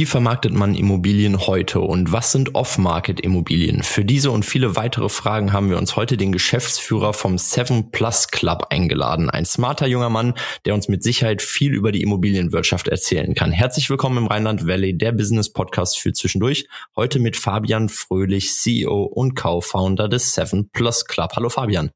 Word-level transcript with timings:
Wie 0.00 0.06
vermarktet 0.06 0.54
man 0.54 0.74
Immobilien 0.74 1.46
heute 1.46 1.80
und 1.80 2.10
was 2.10 2.32
sind 2.32 2.54
Off-Market-Immobilien? 2.54 3.82
Für 3.82 4.02
diese 4.02 4.30
und 4.30 4.46
viele 4.46 4.74
weitere 4.74 5.10
Fragen 5.10 5.52
haben 5.52 5.68
wir 5.68 5.76
uns 5.76 5.94
heute 5.94 6.16
den 6.16 6.32
Geschäftsführer 6.32 7.12
vom 7.12 7.36
Seven 7.36 7.90
Plus 7.90 8.28
Club 8.28 8.68
eingeladen. 8.70 9.28
Ein 9.28 9.44
smarter 9.44 9.86
junger 9.86 10.08
Mann, 10.08 10.32
der 10.64 10.72
uns 10.72 10.88
mit 10.88 11.02
Sicherheit 11.02 11.42
viel 11.42 11.74
über 11.74 11.92
die 11.92 12.00
Immobilienwirtschaft 12.00 12.88
erzählen 12.88 13.34
kann. 13.34 13.52
Herzlich 13.52 13.90
willkommen 13.90 14.16
im 14.16 14.26
Rheinland 14.26 14.66
Valley, 14.66 14.96
der 14.96 15.12
Business 15.12 15.52
Podcast 15.52 15.98
für 15.98 16.14
zwischendurch. 16.14 16.66
Heute 16.96 17.18
mit 17.18 17.36
Fabian 17.36 17.90
Fröhlich, 17.90 18.54
CEO 18.54 19.02
und 19.02 19.36
Co-Founder 19.36 20.08
des 20.08 20.32
Seven 20.32 20.70
Plus 20.70 21.04
Club. 21.04 21.32
Hallo 21.36 21.50
Fabian. 21.50 21.90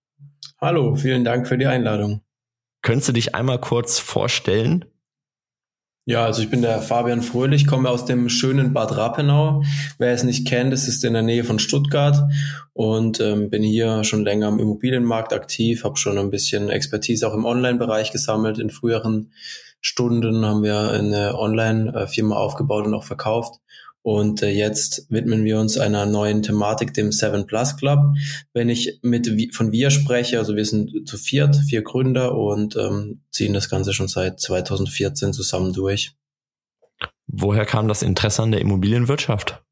Hallo, 0.61 0.95
vielen 0.95 1.25
Dank 1.25 1.49
für 1.49 1.57
die 1.57 1.65
Einladung. 1.65 2.21
Könntest 2.83 3.09
du 3.09 3.13
dich 3.15 3.35
einmal 3.35 3.63
kurz 3.63 3.99
vorstellen? 3.99 4.85
Ja, 6.07 6.27
also 6.27 6.43
ich 6.43 6.51
bin 6.51 6.61
der 6.61 6.83
Fabian 6.83 7.23
Fröhlich, 7.23 7.67
komme 7.67 7.89
aus 7.89 8.05
dem 8.05 8.29
schönen 8.29 8.75
Bad 8.75 8.95
Rappenau. 8.95 9.63
Wer 9.97 10.13
es 10.13 10.23
nicht 10.23 10.47
kennt, 10.47 10.71
das 10.71 10.87
ist 10.87 11.03
in 11.03 11.15
der 11.15 11.23
Nähe 11.23 11.45
von 11.45 11.59
Stuttgart 11.59 12.29
und 12.75 13.21
ähm, 13.21 13.49
bin 13.49 13.63
hier 13.63 14.05
schon 14.05 14.23
länger 14.23 14.49
am 14.49 14.59
Immobilienmarkt 14.59 15.33
aktiv, 15.33 15.83
habe 15.83 15.97
schon 15.97 16.19
ein 16.19 16.29
bisschen 16.29 16.69
Expertise 16.69 17.27
auch 17.27 17.33
im 17.33 17.47
Online-Bereich 17.47 18.13
gesammelt. 18.13 18.59
In 18.59 18.69
früheren 18.69 19.33
Stunden 19.81 20.45
haben 20.45 20.63
wir 20.63 20.91
eine 20.91 21.39
Online-Firma 21.39 22.37
aufgebaut 22.37 22.85
und 22.85 22.93
auch 22.93 23.05
verkauft 23.05 23.61
und 24.05 24.43
äh, 24.43 24.51
jetzt 24.51 25.07
widmen 25.09 25.45
wir 25.45 25.59
uns 25.59 25.79
einer 25.79 26.05
neuen 26.05 26.43
Thematik, 26.43 26.93
dem 26.93 27.11
Seven 27.11 27.47
Plus 27.47 27.75
Club. 27.79 28.01
Wenn 28.53 28.69
ich 28.69 28.99
mit 29.01 29.55
von 29.55 29.73
wir 29.73 29.91
spreche, 29.91 30.39
also 30.39 30.57
wir 30.57 30.67
sind 30.67 31.09
zu 31.09 31.17
viert, 31.17 31.57
vier 31.57 31.81
Gründer 31.81 32.37
und 32.37 32.77
ähm, 32.77 33.23
ziehen 33.31 33.55
das 33.55 33.71
Ganze 33.71 33.95
schon 33.95 34.09
seit 34.09 34.41
2014 34.41 35.33
zusammen 35.33 35.73
durch. 35.73 36.13
Woher 37.29 37.65
kam 37.65 37.89
das 37.89 38.03
Interesse 38.03 38.43
an 38.43 38.51
der 38.51 38.61
Immobilienwirtschaft? 38.61 39.63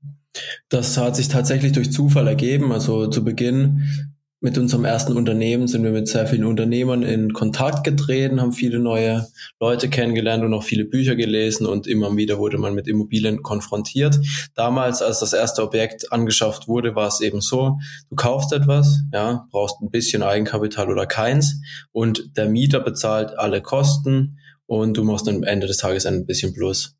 Das 0.70 0.96
hat 0.96 1.14
sich 1.14 1.28
tatsächlich 1.28 1.72
durch 1.72 1.92
Zufall 1.92 2.26
ergeben. 2.26 2.72
Also 2.72 3.08
zu 3.08 3.22
Beginn 3.22 4.11
mit 4.42 4.58
unserem 4.58 4.84
ersten 4.84 5.16
Unternehmen 5.16 5.68
sind 5.68 5.84
wir 5.84 5.92
mit 5.92 6.08
sehr 6.08 6.26
vielen 6.26 6.44
Unternehmern 6.44 7.02
in 7.02 7.32
Kontakt 7.32 7.84
getreten, 7.84 8.40
haben 8.40 8.52
viele 8.52 8.80
neue 8.80 9.28
Leute 9.60 9.88
kennengelernt 9.88 10.42
und 10.42 10.52
auch 10.52 10.64
viele 10.64 10.84
Bücher 10.84 11.14
gelesen 11.14 11.64
und 11.64 11.86
immer 11.86 12.14
wieder 12.16 12.38
wurde 12.38 12.58
man 12.58 12.74
mit 12.74 12.88
Immobilien 12.88 13.44
konfrontiert. 13.44 14.18
Damals, 14.56 15.00
als 15.00 15.20
das 15.20 15.32
erste 15.32 15.62
Objekt 15.62 16.12
angeschafft 16.12 16.66
wurde, 16.66 16.96
war 16.96 17.06
es 17.06 17.20
eben 17.20 17.40
so, 17.40 17.78
du 18.10 18.16
kaufst 18.16 18.52
etwas, 18.52 19.02
ja, 19.12 19.46
brauchst 19.52 19.80
ein 19.80 19.90
bisschen 19.90 20.24
Eigenkapital 20.24 20.90
oder 20.90 21.06
keins 21.06 21.60
und 21.92 22.36
der 22.36 22.48
Mieter 22.48 22.80
bezahlt 22.80 23.38
alle 23.38 23.62
Kosten 23.62 24.38
und 24.66 24.96
du 24.96 25.04
machst 25.04 25.28
am 25.28 25.44
Ende 25.44 25.68
des 25.68 25.76
Tages 25.76 26.04
ein 26.04 26.26
bisschen 26.26 26.52
Plus. 26.52 26.96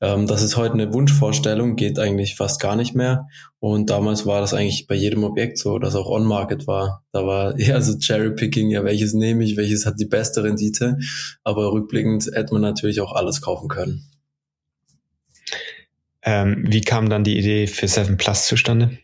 Ähm, 0.00 0.26
das 0.26 0.42
ist 0.42 0.56
heute 0.56 0.74
eine 0.74 0.92
Wunschvorstellung, 0.92 1.76
geht 1.76 1.98
eigentlich 1.98 2.36
fast 2.36 2.60
gar 2.60 2.76
nicht 2.76 2.94
mehr. 2.94 3.26
Und 3.58 3.90
damals 3.90 4.26
war 4.26 4.40
das 4.40 4.54
eigentlich 4.54 4.86
bei 4.86 4.94
jedem 4.94 5.24
Objekt 5.24 5.58
so, 5.58 5.78
dass 5.78 5.94
auch 5.94 6.08
On-Market 6.08 6.66
war. 6.66 7.04
Da 7.12 7.26
war 7.26 7.58
eher 7.58 7.82
so 7.82 7.98
Cherry-Picking, 7.98 8.70
ja, 8.70 8.84
welches 8.84 9.14
nehme 9.14 9.44
ich, 9.44 9.56
welches 9.56 9.86
hat 9.86 10.00
die 10.00 10.06
beste 10.06 10.42
Rendite. 10.42 10.98
Aber 11.44 11.72
rückblickend 11.72 12.30
hätte 12.32 12.52
man 12.52 12.62
natürlich 12.62 13.00
auch 13.00 13.12
alles 13.12 13.40
kaufen 13.40 13.68
können. 13.68 14.04
Ähm, 16.22 16.64
wie 16.66 16.80
kam 16.80 17.08
dann 17.08 17.24
die 17.24 17.38
Idee 17.38 17.66
für 17.66 17.88
Seven 17.88 18.16
Plus 18.16 18.46
zustande? 18.46 18.98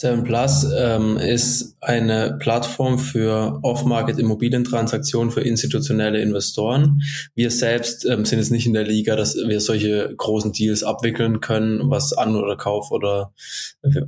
Seven 0.00 0.22
Plus 0.22 0.64
ähm, 0.78 1.16
ist 1.16 1.76
eine 1.80 2.36
Plattform 2.38 3.00
für 3.00 3.58
Off-Market-Immobilientransaktionen 3.64 5.32
für 5.32 5.40
institutionelle 5.40 6.20
Investoren. 6.20 7.02
Wir 7.34 7.50
selbst 7.50 8.04
ähm, 8.04 8.24
sind 8.24 8.38
jetzt 8.38 8.52
nicht 8.52 8.64
in 8.64 8.74
der 8.74 8.84
Liga, 8.84 9.16
dass 9.16 9.34
wir 9.34 9.60
solche 9.60 10.14
großen 10.16 10.52
Deals 10.52 10.84
abwickeln 10.84 11.40
können, 11.40 11.90
was 11.90 12.12
An- 12.12 12.36
oder 12.36 12.56
Kauf 12.56 12.92
oder 12.92 13.32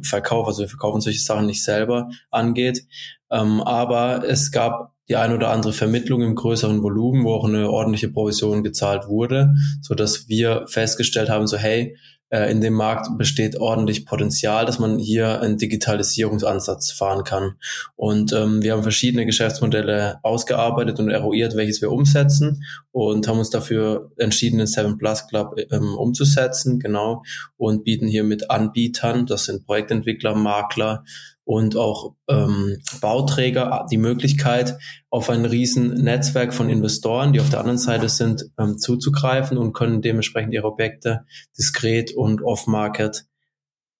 Verkauf, 0.02 0.46
also 0.46 0.62
wir 0.62 0.68
verkaufen 0.68 1.00
solche 1.00 1.18
Sachen 1.18 1.46
nicht 1.46 1.64
selber, 1.64 2.08
angeht. 2.30 2.86
Ähm, 3.28 3.60
aber 3.60 4.22
es 4.24 4.52
gab 4.52 4.94
die 5.08 5.16
ein 5.16 5.32
oder 5.32 5.50
andere 5.50 5.72
Vermittlung 5.72 6.22
im 6.22 6.36
größeren 6.36 6.84
Volumen, 6.84 7.24
wo 7.24 7.34
auch 7.34 7.48
eine 7.48 7.68
ordentliche 7.68 8.10
Provision 8.10 8.62
gezahlt 8.62 9.08
wurde, 9.08 9.54
so 9.82 9.96
dass 9.96 10.28
wir 10.28 10.66
festgestellt 10.68 11.30
haben, 11.30 11.48
so 11.48 11.56
hey, 11.56 11.96
äh, 12.30 12.50
in 12.50 12.60
dem 12.60 12.74
Markt 12.74 13.18
besteht 13.18 13.58
ordentlich 13.58 14.06
Potenzial, 14.06 14.64
dass 14.64 14.78
man 14.78 14.98
hier 14.98 15.40
einen 15.40 15.58
Digitalisierungsansatz 15.58 16.92
fahren 16.92 17.24
kann. 17.24 17.56
Und 17.96 18.32
ähm, 18.32 18.62
wir 18.62 18.72
haben 18.72 18.82
verschiedene 18.82 19.26
Geschäftsmodelle 19.26 20.20
ausgearbeitet 20.22 20.98
und 20.98 21.10
eruiert, 21.10 21.56
welches 21.56 21.82
wir 21.82 21.90
umsetzen 21.90 22.64
und 22.92 23.28
haben 23.28 23.38
uns 23.38 23.50
dafür 23.50 24.10
entschieden, 24.16 24.58
den 24.58 24.66
Seven 24.66 24.98
Plus 24.98 25.26
Club 25.28 25.54
ähm, 25.70 25.94
umzusetzen, 25.96 26.78
genau, 26.78 27.22
und 27.56 27.84
bieten 27.84 28.08
hier 28.08 28.24
mit 28.24 28.50
Anbietern, 28.50 29.26
das 29.26 29.44
sind 29.44 29.66
Projektentwickler, 29.66 30.34
Makler, 30.34 31.04
und 31.50 31.74
auch 31.74 32.14
ähm, 32.28 32.76
Bauträger 33.00 33.84
die 33.90 33.96
Möglichkeit, 33.96 34.78
auf 35.10 35.28
ein 35.30 35.44
riesen 35.44 35.94
Netzwerk 35.94 36.54
von 36.54 36.70
Investoren, 36.70 37.32
die 37.32 37.40
auf 37.40 37.50
der 37.50 37.58
anderen 37.58 37.76
Seite 37.76 38.08
sind, 38.08 38.44
ähm, 38.56 38.78
zuzugreifen 38.78 39.58
und 39.58 39.72
können 39.72 40.00
dementsprechend 40.00 40.54
ihre 40.54 40.68
Objekte 40.68 41.24
diskret 41.58 42.12
und 42.12 42.40
off-market 42.40 43.24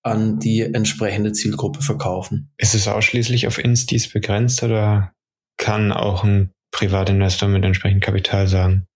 an 0.04 0.38
die 0.38 0.60
entsprechende 0.60 1.32
Zielgruppe 1.32 1.82
verkaufen. 1.82 2.52
Ist 2.56 2.76
es 2.76 2.86
ausschließlich 2.86 3.48
auf 3.48 3.58
Instis 3.58 4.08
begrenzt 4.08 4.62
oder 4.62 5.10
kann 5.56 5.90
auch 5.90 6.22
ein 6.22 6.52
Privatinvestor 6.70 7.48
mit 7.48 7.64
entsprechendem 7.64 8.00
Kapital 8.00 8.46
sagen? 8.46 8.86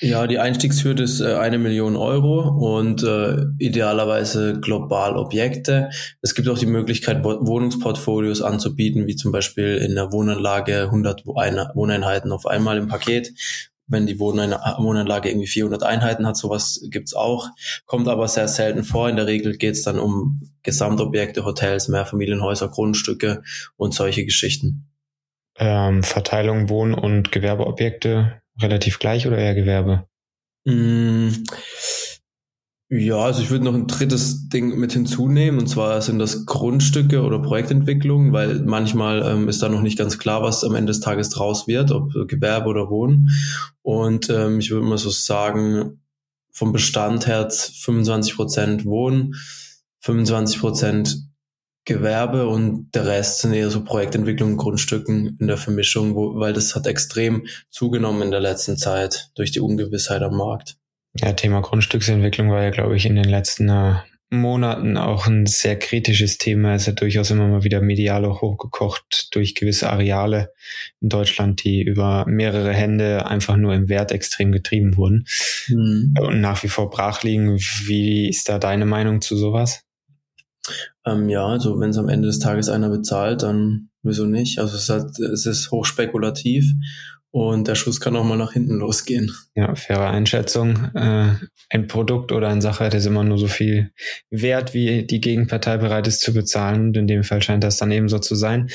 Ja, 0.00 0.26
die 0.26 0.38
Einstiegshürde 0.38 1.02
ist 1.02 1.20
äh, 1.20 1.34
eine 1.34 1.58
Million 1.58 1.96
Euro 1.96 2.48
und 2.48 3.02
äh, 3.02 3.36
idealerweise 3.58 4.60
global 4.60 5.16
Objekte. 5.16 5.88
Es 6.20 6.34
gibt 6.34 6.48
auch 6.48 6.58
die 6.58 6.66
Möglichkeit, 6.66 7.24
Wohnungsportfolios 7.24 8.42
anzubieten, 8.42 9.06
wie 9.06 9.16
zum 9.16 9.32
Beispiel 9.32 9.76
in 9.76 9.94
der 9.94 10.12
Wohnanlage 10.12 10.82
100 10.82 11.24
Wohneinheiten 11.26 12.30
auf 12.30 12.46
einmal 12.46 12.76
im 12.76 12.88
Paket. 12.88 13.32
Wenn 13.88 14.06
die 14.06 14.18
Wohnanlage 14.18 15.30
irgendwie 15.30 15.46
400 15.46 15.84
Einheiten 15.84 16.26
hat, 16.26 16.36
sowas 16.36 16.80
gibt's 16.90 17.14
auch, 17.14 17.48
kommt 17.86 18.08
aber 18.08 18.26
sehr 18.28 18.48
selten 18.48 18.82
vor. 18.82 19.08
In 19.08 19.16
der 19.16 19.26
Regel 19.26 19.56
geht's 19.56 19.82
dann 19.82 19.98
um 19.98 20.42
Gesamtobjekte, 20.62 21.44
Hotels, 21.44 21.88
Mehrfamilienhäuser, 21.88 22.68
Grundstücke 22.68 23.42
und 23.76 23.94
solche 23.94 24.24
Geschichten. 24.24 24.88
Ähm, 25.58 26.02
Verteilung 26.02 26.68
Wohn- 26.68 26.94
und 26.94 27.32
Gewerbeobjekte 27.32 28.42
relativ 28.60 28.98
gleich 28.98 29.26
oder 29.26 29.38
eher 29.38 29.54
Gewerbe? 29.54 30.06
Mm, 30.64 31.28
ja, 32.88 33.16
also 33.16 33.42
ich 33.42 33.50
würde 33.50 33.64
noch 33.64 33.74
ein 33.74 33.88
drittes 33.88 34.48
Ding 34.48 34.78
mit 34.78 34.92
hinzunehmen, 34.92 35.58
und 35.58 35.66
zwar 35.66 36.00
sind 36.02 36.20
das 36.20 36.46
Grundstücke 36.46 37.22
oder 37.22 37.40
Projektentwicklung, 37.40 38.32
weil 38.32 38.60
manchmal 38.60 39.22
ähm, 39.22 39.48
ist 39.48 39.60
da 39.60 39.68
noch 39.68 39.80
nicht 39.80 39.98
ganz 39.98 40.18
klar, 40.18 40.42
was 40.42 40.62
am 40.62 40.76
Ende 40.76 40.92
des 40.92 41.00
Tages 41.00 41.30
draus 41.30 41.66
wird, 41.66 41.90
ob 41.90 42.12
Gewerbe 42.28 42.68
oder 42.68 42.88
Wohnen. 42.88 43.30
Und 43.82 44.30
ähm, 44.30 44.60
ich 44.60 44.70
würde 44.70 44.86
mal 44.86 44.98
so 44.98 45.10
sagen, 45.10 46.00
vom 46.52 46.72
Bestand 46.72 47.26
her 47.26 47.50
25 47.50 48.36
Prozent 48.36 48.84
Wohnen, 48.84 49.34
25 50.00 50.60
Prozent 50.60 51.26
Gewerbe 51.86 52.48
und 52.48 52.90
der 52.94 53.06
Rest 53.06 53.40
sind 53.40 53.54
eher 53.54 53.70
so 53.70 53.82
Projektentwicklung, 53.82 54.56
Grundstücken 54.56 55.38
in 55.40 55.46
der 55.46 55.56
Vermischung, 55.56 56.14
wo, 56.14 56.38
weil 56.38 56.52
das 56.52 56.74
hat 56.74 56.86
extrem 56.86 57.46
zugenommen 57.70 58.22
in 58.22 58.30
der 58.32 58.40
letzten 58.40 58.76
Zeit 58.76 59.30
durch 59.36 59.52
die 59.52 59.60
Ungewissheit 59.60 60.20
am 60.22 60.36
Markt. 60.36 60.76
Ja, 61.14 61.32
Thema 61.32 61.62
Grundstücksentwicklung 61.62 62.50
war 62.50 62.62
ja, 62.62 62.70
glaube 62.70 62.96
ich, 62.96 63.06
in 63.06 63.14
den 63.14 63.24
letzten 63.24 63.68
äh, 63.68 63.94
Monaten 64.30 64.96
auch 64.96 65.28
ein 65.28 65.46
sehr 65.46 65.78
kritisches 65.78 66.38
Thema. 66.38 66.74
Es 66.74 66.82
ist 66.82 66.86
ja 66.88 66.92
durchaus 66.94 67.30
immer 67.30 67.46
mal 67.46 67.62
wieder 67.62 67.80
medial 67.80 68.24
auch 68.24 68.42
hochgekocht 68.42 69.28
durch 69.32 69.54
gewisse 69.54 69.88
Areale 69.88 70.52
in 71.00 71.08
Deutschland, 71.08 71.62
die 71.62 71.82
über 71.82 72.24
mehrere 72.26 72.72
Hände 72.72 73.26
einfach 73.26 73.56
nur 73.56 73.74
im 73.74 73.88
Wert 73.88 74.10
extrem 74.10 74.50
getrieben 74.50 74.96
wurden 74.96 75.26
mhm. 75.68 76.14
und 76.20 76.40
nach 76.40 76.64
wie 76.64 76.68
vor 76.68 76.90
brach 76.90 77.22
liegen. 77.22 77.56
Wie 77.84 78.28
ist 78.28 78.48
da 78.48 78.58
deine 78.58 78.86
Meinung 78.86 79.20
zu 79.20 79.36
sowas? 79.36 79.85
Ähm, 81.04 81.28
ja, 81.28 81.46
also 81.46 81.78
wenn 81.80 81.90
es 81.90 81.98
am 81.98 82.08
Ende 82.08 82.28
des 82.28 82.38
Tages 82.38 82.68
einer 82.68 82.88
bezahlt, 82.88 83.42
dann 83.42 83.90
wieso 84.02 84.26
nicht? 84.26 84.58
Also 84.58 84.76
es 84.76 84.82
ist, 84.84 84.88
halt, 84.90 85.18
es 85.18 85.46
ist 85.46 85.70
hochspekulativ 85.70 86.64
und 87.30 87.68
der 87.68 87.74
Schuss 87.74 88.00
kann 88.00 88.16
auch 88.16 88.24
mal 88.24 88.38
nach 88.38 88.52
hinten 88.52 88.78
losgehen. 88.78 89.30
Ja, 89.54 89.74
faire 89.74 90.08
Einschätzung. 90.08 90.90
Äh, 90.94 91.34
ein 91.68 91.86
Produkt 91.86 92.32
oder 92.32 92.48
ein 92.48 92.62
Sache 92.62 92.86
ist 92.86 93.04
immer 93.04 93.24
nur 93.24 93.36
so 93.36 93.46
viel 93.46 93.92
wert, 94.30 94.72
wie 94.72 95.06
die 95.06 95.20
Gegenpartei 95.20 95.76
bereit 95.76 96.06
ist 96.06 96.22
zu 96.22 96.32
bezahlen. 96.32 96.86
Und 96.86 96.96
in 96.96 97.06
dem 97.06 97.24
Fall 97.24 97.42
scheint 97.42 97.62
das 97.62 97.76
dann 97.76 97.90
eben 97.90 98.08
so 98.08 98.18
zu 98.18 98.36
sein. 98.36 98.70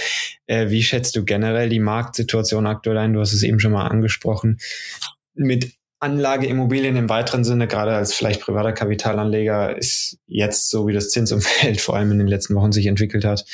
Äh, 0.45 0.69
wie 0.69 0.83
schätzt 0.83 1.15
du 1.15 1.25
generell 1.25 1.69
die 1.69 1.79
Marktsituation 1.79 2.67
aktuell 2.67 2.99
ein? 2.99 3.13
Du 3.13 3.19
hast 3.19 3.33
es 3.33 3.41
eben 3.41 3.59
schon 3.59 3.71
mal 3.71 3.87
angesprochen. 3.87 4.59
Mit 5.33 5.71
Anlageimmobilien 6.01 6.95
im 6.95 7.09
weiteren 7.09 7.43
Sinne, 7.43 7.67
gerade 7.67 7.93
als 7.93 8.13
vielleicht 8.13 8.41
privater 8.41 8.73
Kapitalanleger, 8.73 9.77
ist 9.77 10.17
jetzt 10.27 10.69
so, 10.69 10.87
wie 10.87 10.93
das 10.93 11.09
Zinsumfeld 11.09 11.79
vor 11.81 11.95
allem 11.95 12.11
in 12.11 12.17
den 12.17 12.27
letzten 12.27 12.55
Wochen 12.55 12.71
sich 12.71 12.87
entwickelt 12.87 13.23
hat, 13.23 13.45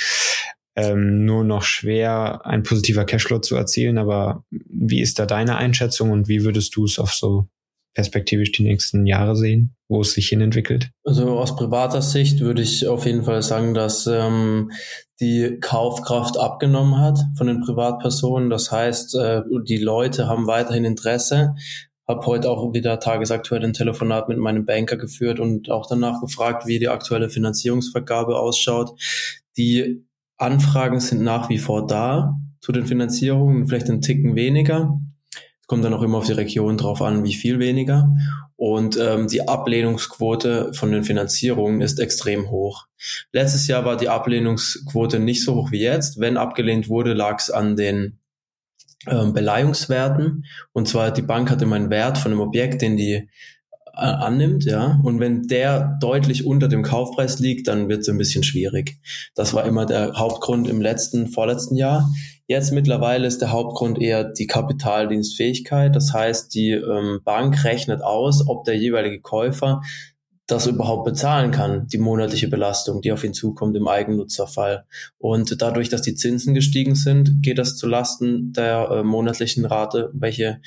ähm, 0.76 1.26
nur 1.26 1.44
noch 1.44 1.64
schwer, 1.64 2.46
ein 2.46 2.64
positiver 2.64 3.04
Cashflow 3.04 3.40
zu 3.40 3.56
erzielen. 3.56 3.98
Aber 3.98 4.44
wie 4.50 5.02
ist 5.02 5.20
da 5.20 5.26
deine 5.26 5.58
Einschätzung 5.58 6.12
und 6.12 6.30
wie 6.30 6.44
würdest 6.44 6.76
du 6.76 6.86
es 6.86 7.00
auf 7.00 7.14
so 7.14 7.48
perspektivisch 7.96 8.52
die 8.52 8.64
nächsten 8.64 9.08
Jahre 9.08 9.36
sehen, 9.36 9.76
wo 9.90 10.02
es 10.02 10.14
sich 10.14 10.30
hin 10.30 10.40
entwickelt? 10.40 10.92
Also 11.04 11.38
aus 11.38 11.56
privater 11.56 12.02
Sicht 12.02 12.40
würde 12.40 12.62
ich 12.62 12.88
auf 12.88 13.06
jeden 13.06 13.24
Fall 13.24 13.42
sagen, 13.42 13.74
dass 13.74 14.08
ähm, 14.08 14.72
die 15.20 15.58
Kaufkraft 15.60 16.38
abgenommen 16.38 17.00
hat 17.00 17.20
von 17.36 17.48
den 17.48 17.62
Privatpersonen. 17.62 18.52
Das 18.52 18.72
heißt, 18.72 19.16
äh, 19.16 19.42
die 19.68 19.80
Leute 19.80 20.28
haben 20.28 20.46
weiterhin 20.46 20.86
Interesse. 20.86 21.56
Habe 22.08 22.26
heute 22.26 22.50
auch 22.50 22.74
wieder 22.74 23.00
tagesaktuell 23.00 23.64
ein 23.64 23.74
Telefonat 23.74 24.30
mit 24.30 24.38
meinem 24.38 24.66
Banker 24.66 24.98
geführt 24.98 25.40
und 25.40 25.70
auch 25.70 25.88
danach 25.88 26.22
gefragt, 26.22 26.66
wie 26.66 26.80
die 26.80 26.88
aktuelle 26.88 27.30
Finanzierungsvergabe 27.30 28.40
ausschaut. 28.40 29.00
Die 29.58 30.06
Anfragen 30.38 31.00
sind 31.00 31.22
nach 31.22 31.50
wie 31.50 31.58
vor 31.58 31.86
da 31.86 32.36
zu 32.62 32.72
den 32.72 32.86
Finanzierungen, 32.86 33.68
vielleicht 33.68 33.90
ein 33.90 34.02
Ticken 34.02 34.36
weniger. 34.36 35.00
Es 35.34 35.68
kommt 35.68 35.84
dann 35.84 35.94
auch 35.94 36.02
immer 36.02 36.20
auf 36.20 36.28
die 36.28 36.34
Region 36.34 36.78
drauf 36.78 37.02
an, 37.02 37.24
wie 37.24 37.34
viel 37.34 37.60
weniger. 37.60 38.16
Und 38.56 38.98
ähm, 38.98 39.28
die 39.28 39.48
Ablehnungsquote 39.48 40.74
von 40.74 40.92
den 40.92 41.04
Finanzierungen 41.04 41.82
ist 41.82 42.00
extrem 42.00 42.50
hoch. 42.50 42.88
Letztes 43.32 43.68
Jahr 43.68 43.86
war 43.86 43.98
die 43.98 44.10
Ablehnungsquote 44.10 45.20
nicht 45.20 45.44
so 45.44 45.56
hoch 45.56 45.72
wie 45.72 45.82
jetzt. 45.82 46.20
Wenn 46.20 46.38
abgelehnt 46.38 46.90
wurde, 46.90 47.14
lag 47.14 47.40
es 47.40 47.52
an 47.52 47.76
den 47.76 48.20
ähm, 49.06 49.34
Beleihungswerten. 49.34 50.46
Und 50.74 50.88
zwar 50.88 51.12
die 51.12 51.22
Bank 51.22 51.52
hatte 51.52 51.66
immer 51.66 51.76
einen 51.76 51.90
Wert 51.90 52.18
von 52.18 52.32
einem 52.32 52.42
Objekt, 52.42 52.82
den 52.82 52.98
die 52.98 53.30
äh, 53.98 54.02
annimmt, 54.02 54.66
ja. 54.66 55.00
Und 55.04 55.20
wenn 55.20 55.44
der 55.48 55.98
deutlich 56.00 56.46
unter 56.46 56.68
dem 56.68 56.84
Kaufpreis 56.84 57.40
liegt, 57.40 57.68
dann 57.68 57.90
wird 57.90 58.02
es 58.02 58.10
ein 58.10 58.18
bisschen 58.18 58.44
schwierig. 58.44 59.00
Das 59.36 59.54
war 59.54 59.66
immer 59.66 59.86
der 59.86 60.14
Hauptgrund 60.14 60.68
im 60.68 60.82
letzten, 60.82 61.28
vorletzten 61.28 61.76
Jahr. 61.76 62.10
Jetzt 62.46 62.72
mittlerweile 62.72 63.28
ist 63.28 63.42
der 63.42 63.52
Hauptgrund 63.52 64.00
eher 64.00 64.24
die 64.24 64.48
Kapitaldienstfähigkeit. 64.48 65.96
Das 65.96 66.14
heißt, 66.14 66.54
die 66.54 66.72
ähm, 66.72 67.22
Bank 67.26 67.64
rechnet 67.64 68.04
aus, 68.04 68.48
ob 68.48 68.64
der 68.66 68.78
jeweilige 68.78 69.20
Käufer 69.20 69.82
das 70.48 70.66
überhaupt 70.66 71.04
bezahlen 71.04 71.52
kann, 71.52 71.88
die 71.88 71.98
monatliche 71.98 72.48
Belastung, 72.48 73.02
die 73.02 73.12
auf 73.12 73.24
ihn 73.24 73.34
zukommt 73.34 73.76
im 73.76 73.88
Eigennutzerfall. 73.88 74.86
Und 75.18 75.62
dadurch, 75.62 75.90
dass 75.90 76.02
die 76.02 76.16
Zinsen 76.16 76.54
gestiegen 76.54 76.96
sind, 76.96 77.44
geht 77.44 77.58
das 77.58 77.76
zu 77.76 77.86
Lasten 77.86 78.54
der 78.54 78.90
äh, 78.90 79.04
monatlichen 79.04 79.66
Rate, 79.66 80.10
welche 80.14 80.62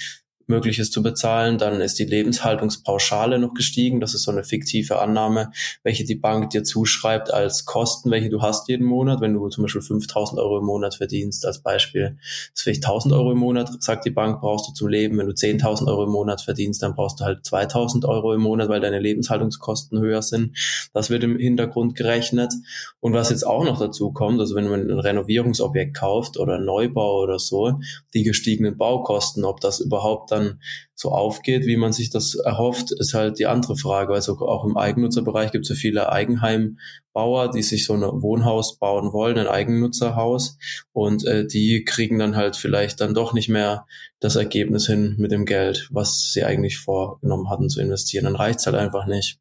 möglich 0.50 0.78
ist 0.78 0.92
zu 0.92 1.02
bezahlen. 1.02 1.56
Dann 1.56 1.80
ist 1.80 1.98
die 1.98 2.04
Lebenshaltungspauschale 2.04 3.38
noch 3.38 3.54
gestiegen. 3.54 4.00
Das 4.00 4.12
ist 4.12 4.24
so 4.24 4.30
eine 4.30 4.44
fiktive 4.44 4.98
Annahme, 4.98 5.52
welche 5.82 6.04
die 6.04 6.16
Bank 6.16 6.50
dir 6.50 6.62
zuschreibt 6.62 7.32
als 7.32 7.64
Kosten, 7.64 8.10
welche 8.10 8.28
du 8.28 8.42
hast 8.42 8.68
jeden 8.68 8.86
Monat. 8.86 9.22
Wenn 9.22 9.32
du 9.32 9.48
zum 9.48 9.62
Beispiel 9.62 9.80
5000 9.80 10.38
Euro 10.38 10.58
im 10.58 10.66
Monat 10.66 10.96
verdienst, 10.96 11.46
als 11.46 11.62
Beispiel, 11.62 12.18
ist 12.52 12.62
vielleicht 12.62 12.84
1000 12.84 13.14
Euro 13.14 13.32
im 13.32 13.38
Monat, 13.38 13.82
sagt 13.82 14.04
die 14.04 14.10
Bank, 14.10 14.40
brauchst 14.42 14.68
du 14.68 14.72
zum 14.74 14.88
Leben. 14.88 15.16
Wenn 15.16 15.26
du 15.26 15.32
10.000 15.32 15.88
Euro 15.88 16.04
im 16.04 16.10
Monat 16.10 16.42
verdienst, 16.42 16.82
dann 16.82 16.94
brauchst 16.94 17.20
du 17.20 17.24
halt 17.24 17.46
2000 17.46 18.04
Euro 18.04 18.34
im 18.34 18.42
Monat, 18.42 18.68
weil 18.68 18.80
deine 18.80 18.98
Lebenshaltungskosten 18.98 19.98
höher 20.00 20.20
sind. 20.20 20.58
Das 20.92 21.08
wird 21.08 21.24
im 21.24 21.38
Hintergrund 21.38 21.94
gerechnet. 21.94 22.52
Und 22.98 23.14
was 23.14 23.30
jetzt 23.30 23.46
auch 23.46 23.64
noch 23.64 23.78
dazu 23.78 24.12
kommt, 24.12 24.40
also 24.40 24.54
wenn 24.56 24.68
man 24.68 24.90
ein 24.90 24.98
Renovierungsobjekt 24.98 25.96
kauft 25.96 26.36
oder 26.36 26.58
Neubau 26.58 27.22
oder 27.22 27.38
so, 27.38 27.78
die 28.12 28.24
gestiegenen 28.24 28.76
Baukosten, 28.76 29.44
ob 29.44 29.60
das 29.60 29.80
überhaupt 29.80 30.32
dann 30.32 30.39
dann 30.40 30.60
so 30.94 31.10
aufgeht, 31.10 31.66
wie 31.66 31.76
man 31.76 31.92
sich 31.92 32.10
das 32.10 32.34
erhofft, 32.34 32.92
ist 32.92 33.14
halt 33.14 33.38
die 33.38 33.46
andere 33.46 33.76
Frage. 33.76 34.12
Also 34.12 34.38
auch 34.38 34.64
im 34.64 34.76
Eigennutzerbereich 34.76 35.52
gibt 35.52 35.64
es 35.64 35.70
ja 35.70 35.74
viele 35.74 36.10
Eigenheimbauer, 36.10 37.50
die 37.50 37.62
sich 37.62 37.86
so 37.86 37.94
ein 37.94 38.02
Wohnhaus 38.02 38.78
bauen 38.78 39.12
wollen, 39.12 39.38
ein 39.38 39.46
Eigennutzerhaus. 39.46 40.58
Und 40.92 41.24
äh, 41.26 41.46
die 41.46 41.84
kriegen 41.84 42.18
dann 42.18 42.36
halt 42.36 42.56
vielleicht 42.56 43.00
dann 43.00 43.14
doch 43.14 43.32
nicht 43.32 43.48
mehr 43.48 43.86
das 44.18 44.36
Ergebnis 44.36 44.86
hin 44.86 45.16
mit 45.18 45.32
dem 45.32 45.46
Geld, 45.46 45.88
was 45.90 46.32
sie 46.32 46.44
eigentlich 46.44 46.78
vorgenommen 46.78 47.48
hatten 47.48 47.68
zu 47.68 47.80
investieren. 47.80 48.24
Dann 48.24 48.36
reicht's 48.36 48.66
halt 48.66 48.76
einfach 48.76 49.06
nicht. 49.06 49.38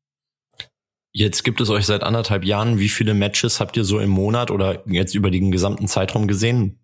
Jetzt 1.12 1.44
gibt 1.44 1.60
es 1.60 1.70
euch 1.70 1.86
seit 1.86 2.04
anderthalb 2.04 2.46
Jahren. 2.46 2.80
Wie 2.80 2.90
viele 2.90 3.14
Matches 3.14 3.60
habt 3.60 3.76
ihr 3.76 3.84
so 3.84 4.00
im 4.00 4.12
Monat 4.12 4.52
oder 4.52 4.84
jetzt 4.88 5.16
über 5.16 5.32
den 5.32 5.52
gesamten 5.52 5.88
Zeitraum 5.88 6.28
gesehen? 6.28 6.80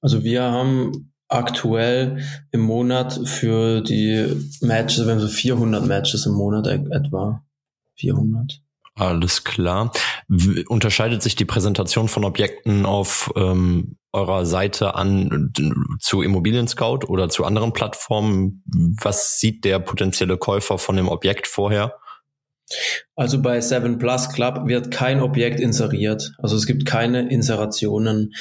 Also 0.00 0.24
wir 0.24 0.42
haben 0.42 1.12
aktuell 1.28 2.22
im 2.52 2.60
Monat 2.60 3.20
für 3.24 3.80
die 3.80 4.26
Matches, 4.60 5.06
haben 5.06 5.20
so 5.20 5.28
400 5.28 5.86
Matches 5.86 6.26
im 6.26 6.32
Monat 6.32 6.66
e-, 6.66 6.84
etwa. 6.90 7.42
400. 7.96 8.60
Alles 8.94 9.44
klar. 9.44 9.92
W 10.28 10.64
unterscheidet 10.68 11.22
sich 11.22 11.36
die 11.36 11.44
Präsentation 11.44 12.08
von 12.08 12.24
Objekten 12.24 12.86
auf 12.86 13.30
ähm, 13.36 13.98
eurer 14.12 14.46
Seite 14.46 14.94
an 14.94 15.52
zu 16.00 16.22
Immobilien 16.22 16.66
Scout 16.66 17.00
oder 17.06 17.28
zu 17.28 17.44
anderen 17.44 17.74
Plattformen? 17.74 18.62
Was 19.02 19.38
sieht 19.38 19.66
der 19.66 19.80
potenzielle 19.80 20.38
Käufer 20.38 20.78
von 20.78 20.96
dem 20.96 21.08
Objekt 21.08 21.46
vorher? 21.46 21.98
Also 23.14 23.40
bei 23.40 23.60
Seven 23.60 23.98
Plus 23.98 24.30
Club 24.30 24.66
wird 24.66 24.90
kein 24.90 25.20
Objekt 25.20 25.60
inseriert. 25.60 26.32
Also 26.38 26.56
es 26.56 26.66
gibt 26.66 26.86
keine 26.86 27.28
Inserationen. 27.28 28.32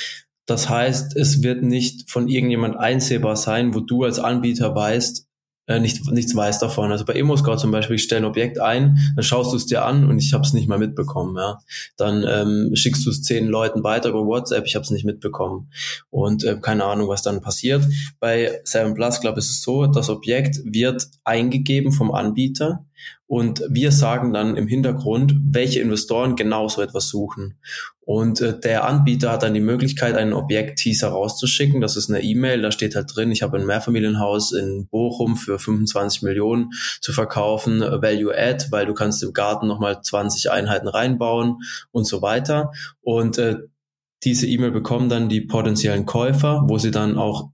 Das 0.46 0.70
heißt, 0.70 1.16
es 1.16 1.42
wird 1.44 1.64
nicht 1.64 2.10
von 2.10 2.28
irgendjemand 2.28 2.78
einsehbar 2.78 3.36
sein, 3.36 3.74
wo 3.74 3.80
du 3.80 4.04
als 4.04 4.20
Anbieter 4.20 4.76
weißt, 4.76 5.26
äh, 5.68 5.80
nicht, 5.80 6.06
nichts 6.12 6.36
weißt 6.36 6.62
davon. 6.62 6.92
Also 6.92 7.06
bei 7.06 7.14
ImmoScout 7.14 7.58
zum 7.58 7.72
Beispiel, 7.72 7.96
ich 7.96 8.04
stelle 8.04 8.22
ein 8.22 8.30
Objekt 8.30 8.60
ein, 8.60 8.98
dann 9.16 9.24
schaust 9.24 9.52
du 9.52 9.58
es 9.58 9.66
dir 9.66 9.84
an 9.84 10.08
und 10.08 10.20
ich 10.20 10.34
habe 10.34 10.44
es 10.44 10.54
nicht 10.54 10.68
mal 10.68 10.78
mitbekommen. 10.78 11.36
Ja. 11.36 11.60
Dann 11.98 12.24
ähm, 12.28 12.76
schickst 12.76 13.06
du 13.06 13.10
es 13.10 13.24
zehn 13.24 13.48
Leuten 13.48 13.84
weiter 13.84 14.10
über 14.10 14.26
WhatsApp, 14.26 14.66
ich 14.66 14.76
habe 14.76 14.84
es 14.84 14.92
nicht 14.92 15.06
mitbekommen. 15.06 15.72
Und 16.10 16.44
äh, 16.44 16.60
keine 16.62 16.86
Ahnung, 16.86 17.08
was 17.08 17.24
dann 17.24 17.42
passiert. 17.42 17.84
Bei 18.20 18.62
Seven 18.64 18.94
Plus 18.94 19.20
Club 19.22 19.38
ist 19.38 19.50
es 19.50 19.62
so, 19.62 19.88
das 19.88 20.10
Objekt 20.10 20.60
wird 20.64 21.08
eingegeben 21.24 21.92
vom 21.92 22.12
Anbieter 22.12 22.86
und 23.28 23.64
wir 23.70 23.92
sagen 23.92 24.34
dann 24.34 24.56
im 24.56 24.68
Hintergrund, 24.68 25.36
welche 25.44 25.80
Investoren 25.80 26.36
genau 26.36 26.68
so 26.68 26.82
etwas 26.82 27.10
suchen. 27.10 27.58
Und 28.02 28.40
äh, 28.40 28.60
der 28.60 28.86
Anbieter 28.86 29.32
hat 29.32 29.42
dann 29.42 29.56
die 29.56 29.62
Möglichkeit, 29.62 30.16
einen 30.16 30.34
Objekt-Teaser 30.34 31.08
rauszuschicken. 31.08 31.82
Das 31.82 31.98
ist 31.98 32.10
eine 32.10 32.22
E-Mail, 32.22 32.62
da 32.62 32.72
steht 32.72 32.96
halt 32.96 33.16
drin, 33.16 33.32
ich 33.32 33.42
habe 33.42 33.58
ein 33.58 33.66
Mehrfamilienhaus 33.66 34.52
in 34.52 34.88
Bochum 34.88 35.38
für 35.38 35.58
25 35.58 36.22
Millionen 36.22 36.70
zu 37.02 37.14
verkaufen, 37.14 37.82
äh, 37.82 38.02
Value 38.02 38.38
Add, 38.38 38.68
weil 38.70 38.86
du 38.86 38.94
kannst 38.94 39.24
im 39.24 39.34
Garten 39.34 39.68
nochmal 39.68 40.02
20 40.04 40.52
Einheiten 40.52 40.88
reinbauen 40.88 41.58
und 41.92 42.06
so 42.06 42.22
weiter. 42.22 42.72
Und 43.02 43.40
äh, 43.40 43.56
diese 44.24 44.46
E-Mail 44.48 44.72
bekommen 44.72 45.10
dann 45.10 45.30
die 45.30 45.42
potenziellen 45.42 46.06
Käufer, 46.06 46.64
wo 46.68 46.78
sie 46.78 46.92
dann 46.92 47.18
auch 47.18 47.50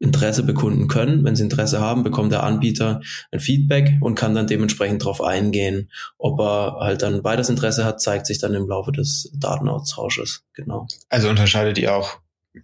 Interesse 0.00 0.42
bekunden 0.42 0.88
können. 0.88 1.24
Wenn 1.24 1.36
sie 1.36 1.42
Interesse 1.42 1.80
haben, 1.80 2.02
bekommt 2.02 2.32
der 2.32 2.44
Anbieter 2.44 3.00
ein 3.32 3.40
Feedback 3.40 3.96
und 4.00 4.14
kann 4.14 4.34
dann 4.34 4.46
dementsprechend 4.46 5.02
darauf 5.02 5.22
eingehen. 5.22 5.90
Ob 6.18 6.40
er 6.40 6.76
halt 6.80 7.02
dann 7.02 7.24
weiteres 7.24 7.48
Interesse 7.48 7.84
hat, 7.84 8.00
zeigt 8.00 8.26
sich 8.26 8.38
dann 8.38 8.54
im 8.54 8.68
Laufe 8.68 8.92
des 8.92 9.30
Datenaustausches. 9.34 10.44
Genau. 10.54 10.86
Also 11.08 11.28
unterscheidet 11.28 11.78
ihr 11.78 11.94
auch 11.94 12.18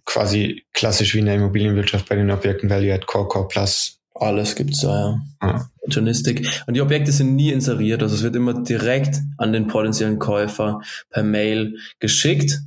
quasi 0.05 0.63
klassisch 0.73 1.13
wie 1.13 1.19
in 1.19 1.25
der 1.25 1.35
Immobilienwirtschaft 1.35 2.07
bei 2.07 2.15
den 2.15 2.31
Objekten 2.31 2.69
Value 2.69 2.93
at 2.93 3.05
Core, 3.05 3.27
Core 3.27 3.47
Plus? 3.47 3.99
Alles 4.17 4.55
gibt's 4.55 4.79
da, 4.79 5.19
ja. 5.41 5.69
Journalistik. 5.87 6.63
Und 6.67 6.75
die 6.75 6.81
Objekte 6.81 7.11
sind 7.11 7.35
nie 7.35 7.51
inseriert. 7.51 8.01
Also 8.01 8.15
es 8.15 8.23
wird 8.23 8.37
immer 8.37 8.53
direkt 8.63 9.19
an 9.37 9.51
den 9.51 9.67
potenziellen 9.67 10.19
Käufer 10.19 10.81
per 11.09 11.23
Mail 11.23 11.77
geschickt. 11.99 12.61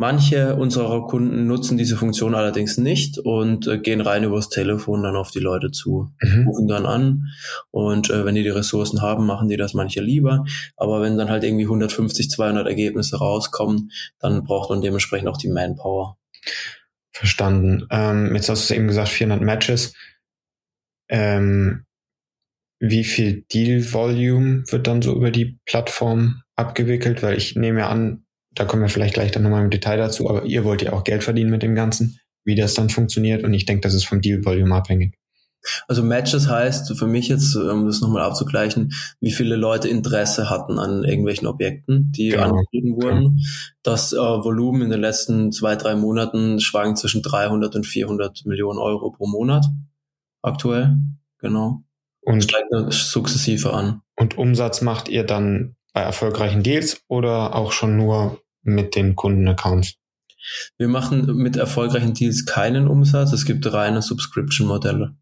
Manche 0.00 0.56
unserer 0.56 1.06
Kunden 1.06 1.46
nutzen 1.46 1.76
diese 1.76 1.94
Funktion 1.94 2.34
allerdings 2.34 2.78
nicht 2.78 3.18
und 3.18 3.66
äh, 3.66 3.76
gehen 3.76 4.00
rein 4.00 4.24
übers 4.24 4.48
Telefon 4.48 5.02
dann 5.02 5.14
auf 5.14 5.30
die 5.30 5.40
Leute 5.40 5.72
zu, 5.72 6.10
mhm. 6.22 6.48
rufen 6.48 6.68
dann 6.68 6.86
an 6.86 7.26
und 7.70 8.08
äh, 8.08 8.24
wenn 8.24 8.34
die 8.34 8.42
die 8.42 8.48
Ressourcen 8.48 9.02
haben, 9.02 9.26
machen 9.26 9.50
die 9.50 9.58
das 9.58 9.74
manche 9.74 10.00
lieber. 10.00 10.46
Aber 10.78 11.02
wenn 11.02 11.18
dann 11.18 11.28
halt 11.28 11.44
irgendwie 11.44 11.66
150, 11.66 12.30
200 12.30 12.66
Ergebnisse 12.66 13.18
rauskommen, 13.18 13.90
dann 14.18 14.42
braucht 14.44 14.70
man 14.70 14.80
dementsprechend 14.80 15.28
auch 15.28 15.36
die 15.36 15.50
Manpower. 15.50 16.16
Verstanden. 17.12 17.86
Ähm, 17.90 18.34
jetzt 18.34 18.48
hast 18.48 18.70
du 18.70 18.74
eben 18.76 18.86
gesagt 18.86 19.10
400 19.10 19.42
Matches. 19.42 19.92
Ähm, 21.10 21.84
wie 22.78 23.04
viel 23.04 23.44
Deal 23.52 23.92
Volume 23.92 24.62
wird 24.68 24.86
dann 24.86 25.02
so 25.02 25.14
über 25.14 25.30
die 25.30 25.60
Plattform 25.66 26.40
abgewickelt? 26.56 27.22
Weil 27.22 27.36
ich 27.36 27.54
nehme 27.54 27.86
an, 27.86 28.24
da 28.54 28.64
kommen 28.64 28.82
wir 28.82 28.88
vielleicht 28.88 29.14
gleich 29.14 29.30
dann 29.30 29.42
nochmal 29.42 29.64
im 29.64 29.70
Detail 29.70 29.96
dazu, 29.96 30.28
aber 30.28 30.44
ihr 30.44 30.64
wollt 30.64 30.82
ja 30.82 30.92
auch 30.92 31.04
Geld 31.04 31.24
verdienen 31.24 31.50
mit 31.50 31.62
dem 31.62 31.74
Ganzen, 31.74 32.18
wie 32.44 32.54
das 32.54 32.74
dann 32.74 32.90
funktioniert 32.90 33.44
und 33.44 33.54
ich 33.54 33.66
denke, 33.66 33.82
das 33.82 33.94
ist 33.94 34.04
vom 34.04 34.20
Deal 34.20 34.44
Volume 34.44 34.74
abhängig. 34.74 35.14
Also 35.88 36.02
Matches 36.02 36.48
heißt 36.48 36.96
für 36.96 37.06
mich 37.06 37.28
jetzt, 37.28 37.54
um 37.54 37.86
das 37.86 38.00
nochmal 38.00 38.22
abzugleichen, 38.22 38.92
wie 39.20 39.30
viele 39.30 39.56
Leute 39.56 39.88
Interesse 39.88 40.48
hatten 40.48 40.78
an 40.78 41.04
irgendwelchen 41.04 41.46
Objekten, 41.46 42.10
die 42.12 42.30
genau. 42.30 42.44
angegeben 42.44 42.96
wurden. 42.96 43.20
Genau. 43.20 43.42
Das 43.82 44.12
äh, 44.12 44.16
Volumen 44.16 44.82
in 44.82 44.90
den 44.90 45.00
letzten 45.00 45.52
zwei, 45.52 45.76
drei 45.76 45.94
Monaten 45.96 46.60
schwankt 46.60 46.98
zwischen 46.98 47.22
300 47.22 47.76
und 47.76 47.86
400 47.86 48.46
Millionen 48.46 48.78
Euro 48.78 49.10
pro 49.10 49.26
Monat 49.26 49.66
aktuell. 50.42 50.96
Genau. 51.38 51.82
Und 52.22 52.42
steigt 52.44 52.68
sukzessive 52.90 53.72
an. 53.72 54.02
Und 54.16 54.36
Umsatz 54.38 54.82
macht 54.82 55.08
ihr 55.08 55.24
dann 55.24 55.76
bei 55.92 56.02
erfolgreichen 56.02 56.62
Deals 56.62 57.02
oder 57.08 57.54
auch 57.54 57.72
schon 57.72 57.96
nur 57.96 58.40
mit 58.62 58.94
den 58.94 59.16
Kundenaccounts? 59.16 59.94
Wir 60.78 60.88
machen 60.88 61.36
mit 61.36 61.56
erfolgreichen 61.56 62.14
Deals 62.14 62.46
keinen 62.46 62.88
Umsatz. 62.88 63.32
Es 63.32 63.44
gibt 63.44 63.70
reine 63.72 64.02
Subscription-Modelle. 64.02 65.14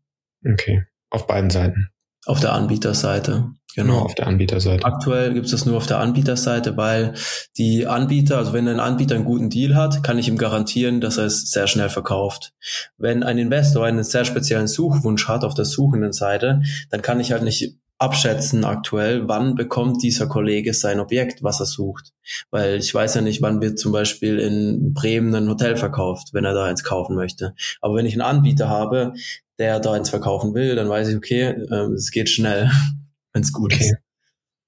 Okay. 0.47 0.85
Auf 1.11 1.27
beiden 1.27 1.51
Seiten. 1.51 1.89
Auf 2.27 2.41
der 2.41 2.53
Anbieterseite. 2.53 3.53
Genau. 3.75 3.95
Nur 3.95 4.05
auf 4.07 4.15
der 4.15 4.27
Anbieterseite. 4.27 4.85
Aktuell 4.85 5.35
gibt 5.35 5.47
es 5.47 5.53
das 5.53 5.67
nur 5.67 5.77
auf 5.77 5.87
der 5.87 5.99
Anbieterseite, 5.99 6.77
weil 6.77 7.15
die 7.57 7.87
Anbieter, 7.87 8.39
also 8.39 8.53
wenn 8.53 8.67
ein 8.67 8.81
Anbieter 8.81 9.15
einen 9.15 9.25
guten 9.25 9.51
Deal 9.51 9.77
hat, 9.77 10.03
kann 10.03 10.19
ich 10.19 10.29
ihm 10.29 10.39
garantieren, 10.39 11.01
dass 11.01 11.17
er 11.17 11.27
es 11.27 11.51
sehr 11.51 11.67
schnell 11.67 11.89
verkauft. 11.89 12.53
Wenn 12.97 13.23
ein 13.23 13.39
Investor 13.39 13.87
einen 13.87 14.05
sehr 14.05 14.25
speziellen 14.25 14.67
Suchwunsch 14.67 15.29
hat 15.29 15.45
auf 15.45 15.55
der 15.55 15.65
suchenden 15.65 16.13
Seite, 16.13 16.63
dann 16.91 17.03
kann 17.03 17.21
ich 17.21 17.33
halt 17.33 17.45
nicht 17.45 17.77
abschätzen 17.99 18.65
aktuell, 18.65 19.27
wann 19.29 19.55
bekommt 19.57 20.03
dieser 20.03 20.29
Kollege 20.29 20.73
sein 20.73 21.01
Objekt, 21.01 21.43
was 21.43 21.61
er 21.61 21.67
sucht. 21.67 22.13
Weil 22.51 22.77
ich 22.77 22.95
weiß 22.95 23.17
ja 23.17 23.21
nicht, 23.21 23.43
wann 23.43 23.61
wird 23.61 23.79
zum 23.79 23.93
Beispiel 23.93 24.39
in 24.39 24.95
Bremen 24.95 25.35
ein 25.35 25.49
Hotel 25.49 25.77
verkauft, 25.77 26.29
wenn 26.33 26.45
er 26.45 26.55
da 26.55 26.65
eins 26.65 26.85
kaufen 26.85 27.17
möchte. 27.17 27.55
Aber 27.81 27.97
wenn 27.97 28.07
ich 28.07 28.15
einen 28.15 28.23
Anbieter 28.23 28.69
habe, 28.69 29.15
der 29.59 29.81
da 29.81 29.93
eins 29.93 30.11
verkaufen 30.11 30.55
will, 30.55 30.77
dann 30.77 30.89
weiß 30.89 31.09
ich, 31.09 31.17
okay, 31.17 31.43
äh, 31.43 31.93
es 31.93 32.11
geht 32.11 32.29
schnell, 32.29 32.71
wenn 33.33 33.43
es 33.43 33.53
gut 33.53 33.75
okay. 33.75 33.85
ist. 33.85 33.97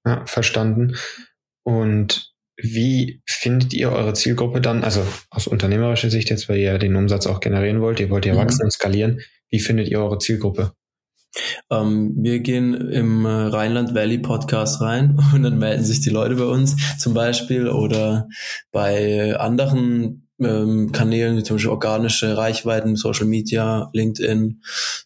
Ja, 0.05 0.25
verstanden. 0.25 0.95
Und 1.63 2.33
wie 2.57 3.21
findet 3.25 3.73
ihr 3.73 3.91
eure 3.91 4.13
Zielgruppe 4.13 4.61
dann, 4.61 4.83
also 4.83 5.05
aus 5.29 5.47
unternehmerischer 5.47 6.09
Sicht 6.09 6.29
jetzt, 6.29 6.49
weil 6.49 6.57
ihr 6.57 6.77
den 6.77 6.95
Umsatz 6.95 7.27
auch 7.27 7.39
generieren 7.39 7.81
wollt, 7.81 7.99
ihr 7.99 8.09
wollt 8.09 8.25
ja 8.25 8.33
mhm. 8.33 8.39
wachsen 8.39 8.63
und 8.63 8.71
skalieren, 8.71 9.21
wie 9.49 9.59
findet 9.59 9.87
ihr 9.87 9.99
eure 9.99 10.17
Zielgruppe? 10.17 10.73
Ähm, 11.69 12.13
wir 12.17 12.39
gehen 12.39 12.73
im 12.73 13.25
äh, 13.25 13.29
Rheinland 13.29 13.95
Valley 13.95 14.19
Podcast 14.19 14.81
rein 14.81 15.17
und 15.33 15.43
dann 15.43 15.59
melden 15.59 15.85
sich 15.85 16.01
die 16.01 16.09
Leute 16.09 16.35
bei 16.35 16.45
uns 16.45 16.75
zum 16.99 17.13
Beispiel 17.13 17.67
oder 17.69 18.27
bei 18.71 19.35
anderen 19.37 20.27
ähm, 20.41 20.91
Kanälen 20.91 21.37
wie 21.37 21.43
zum 21.43 21.55
Beispiel 21.55 21.71
organische 21.71 22.35
Reichweiten, 22.35 22.95
Social 22.95 23.25
Media, 23.25 23.89
LinkedIn, 23.93 24.61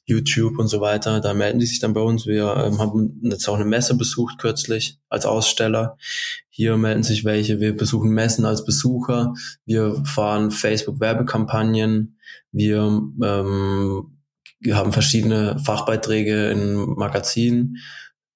YouTube 0.06 0.58
und 0.58 0.68
so 0.68 0.82
weiter. 0.82 1.20
Da 1.20 1.34
melden 1.34 1.60
die 1.60 1.66
sich 1.66 1.80
dann 1.80 1.94
bei 1.94 2.02
uns. 2.02 2.26
Wir 2.26 2.56
ähm, 2.56 2.80
haben 2.80 3.20
jetzt 3.24 3.48
auch 3.48 3.56
eine 3.56 3.66
Messe 3.66 3.98
besucht 3.98 4.38
kürzlich 4.40 4.98
als 5.10 5.26
Aussteller. 5.26 5.98
Hier 6.50 6.78
melden 6.78 7.04
sich 7.04 7.26
welche. 7.26 7.60
Wir 7.60 7.76
besuchen 7.76 8.12
Messen 8.12 8.46
als 8.46 8.64
Besucher. 8.64 9.34
Wir 9.66 10.02
fahren 10.06 10.52
Facebook-Werbekampagnen. 10.52 12.18
Wir 12.52 13.02
ähm, 13.22 14.15
haben 14.74 14.92
verschiedene 14.92 15.60
Fachbeiträge 15.60 16.50
in 16.50 16.76
Magazinen, 16.96 17.78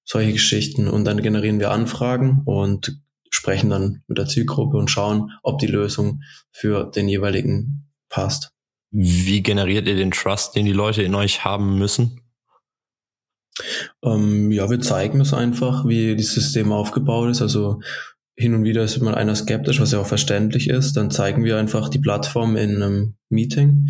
solche 0.04 0.32
Geschichten 0.32 0.88
und 0.88 1.04
dann 1.04 1.22
generieren 1.22 1.58
wir 1.58 1.70
Anfragen 1.70 2.42
und 2.44 3.00
sprechen 3.30 3.70
dann 3.70 4.02
mit 4.06 4.18
der 4.18 4.26
Zielgruppe 4.26 4.76
und 4.76 4.90
schauen, 4.90 5.32
ob 5.42 5.58
die 5.58 5.66
Lösung 5.66 6.22
für 6.52 6.90
den 6.90 7.08
jeweiligen 7.08 7.90
passt. 8.08 8.52
Wie 8.90 9.42
generiert 9.42 9.86
ihr 9.86 9.96
den 9.96 10.10
Trust, 10.10 10.56
den 10.56 10.66
die 10.66 10.72
Leute 10.72 11.02
in 11.02 11.14
euch 11.14 11.44
haben 11.44 11.78
müssen? 11.78 12.20
Ähm, 14.02 14.50
ja, 14.50 14.68
wir 14.68 14.80
zeigen 14.80 15.20
es 15.20 15.32
einfach, 15.32 15.86
wie 15.86 16.16
das 16.16 16.32
System 16.32 16.72
aufgebaut 16.72 17.30
ist. 17.30 17.42
Also 17.42 17.80
hin 18.36 18.54
und 18.54 18.64
wieder 18.64 18.82
ist 18.82 19.00
mal 19.00 19.14
einer 19.14 19.36
skeptisch, 19.36 19.80
was 19.80 19.92
ja 19.92 20.00
auch 20.00 20.06
verständlich 20.06 20.68
ist. 20.68 20.94
Dann 20.96 21.10
zeigen 21.10 21.44
wir 21.44 21.58
einfach 21.58 21.88
die 21.88 21.98
Plattform 21.98 22.56
in 22.56 22.76
einem 22.76 23.14
Meeting, 23.28 23.88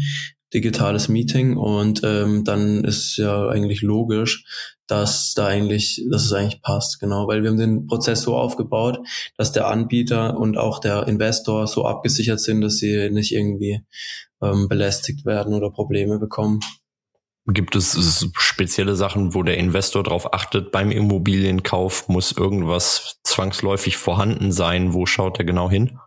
digitales 0.53 1.09
Meeting 1.09 1.57
und 1.57 2.03
ähm, 2.05 2.45
dann 2.45 2.85
ist 2.85 3.17
ja 3.17 3.49
eigentlich 3.49 3.83
logisch, 3.83 4.45
dass 4.87 5.35
da 5.35 5.47
eigentlich, 5.47 6.05
dass 6.11 6.25
es 6.25 6.33
eigentlich 6.33 6.63
passt, 6.63 6.99
genau, 6.99 7.29
weil 7.29 7.43
wir 7.43 7.51
haben 7.51 7.59
den 7.59 7.87
Prozess 7.87 8.23
so 8.23 8.37
aufgebaut, 8.37 8.99
dass 9.37 9.53
der 9.53 9.69
Anbieter 9.69 10.37
und 10.37 10.59
auch 10.59 10.81
der 10.81 11.07
Investor 11.07 11.67
so 11.67 11.87
abgesichert 11.87 12.41
sind, 12.41 12.61
dass 12.61 12.79
sie 12.79 13.11
nicht 13.11 13.33
irgendwie 13.33 13.83
ähm, 14.43 14.69
belästigt 14.69 15.25
werden 15.25 15.55
oder 15.55 15.71
Probleme 15.71 16.19
bekommen. 16.19 16.61
Gibt 17.47 17.75
es 17.75 18.29
spezielle 18.37 18.97
Sachen, 18.97 19.35
wo 19.35 19.43
der 19.43 19.57
Investor 19.57 20.03
darauf 20.03 20.35
achtet 20.35 20.73
beim 20.73 20.91
Immobilienkauf? 20.91 22.09
Muss 22.09 22.33
irgendwas 22.33 23.19
zwangsläufig 23.25 23.97
vorhanden 23.97 24.53
sein? 24.53 24.93
Wo 24.93 25.07
schaut 25.07 25.39
er 25.39 25.45
genau 25.45 25.71
hin? 25.71 25.99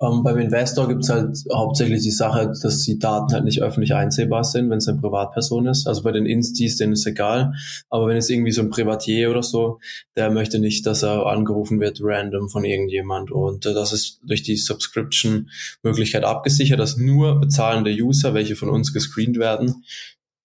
Ähm, 0.00 0.22
beim 0.22 0.38
Investor 0.38 0.88
gibt 0.88 1.04
es 1.04 1.10
halt 1.10 1.36
hauptsächlich 1.52 2.02
die 2.02 2.10
Sache, 2.10 2.52
dass 2.62 2.82
die 2.82 2.98
Daten 2.98 3.32
halt 3.32 3.44
nicht 3.44 3.62
öffentlich 3.62 3.94
einsehbar 3.94 4.44
sind, 4.44 4.70
wenn 4.70 4.78
es 4.78 4.88
eine 4.88 5.00
Privatperson 5.00 5.66
ist. 5.66 5.86
Also 5.86 6.02
bei 6.02 6.12
den 6.12 6.26
Instis, 6.26 6.76
denen 6.76 6.92
ist 6.92 7.06
egal. 7.06 7.52
Aber 7.88 8.06
wenn 8.06 8.16
es 8.16 8.30
irgendwie 8.30 8.52
so 8.52 8.62
ein 8.62 8.70
Privatier 8.70 9.30
oder 9.30 9.42
so, 9.42 9.78
der 10.16 10.30
möchte 10.30 10.58
nicht, 10.58 10.86
dass 10.86 11.02
er 11.02 11.26
angerufen 11.26 11.80
wird 11.80 11.98
random 12.00 12.48
von 12.48 12.64
irgendjemand. 12.64 13.30
Und 13.30 13.66
äh, 13.66 13.74
das 13.74 13.92
ist 13.92 14.20
durch 14.24 14.42
die 14.42 14.56
Subscription-Möglichkeit 14.56 16.24
abgesichert, 16.24 16.78
dass 16.78 16.96
nur 16.96 17.40
bezahlende 17.40 17.90
User, 17.90 18.34
welche 18.34 18.56
von 18.56 18.68
uns 18.68 18.92
gescreent 18.92 19.38
werden, 19.38 19.84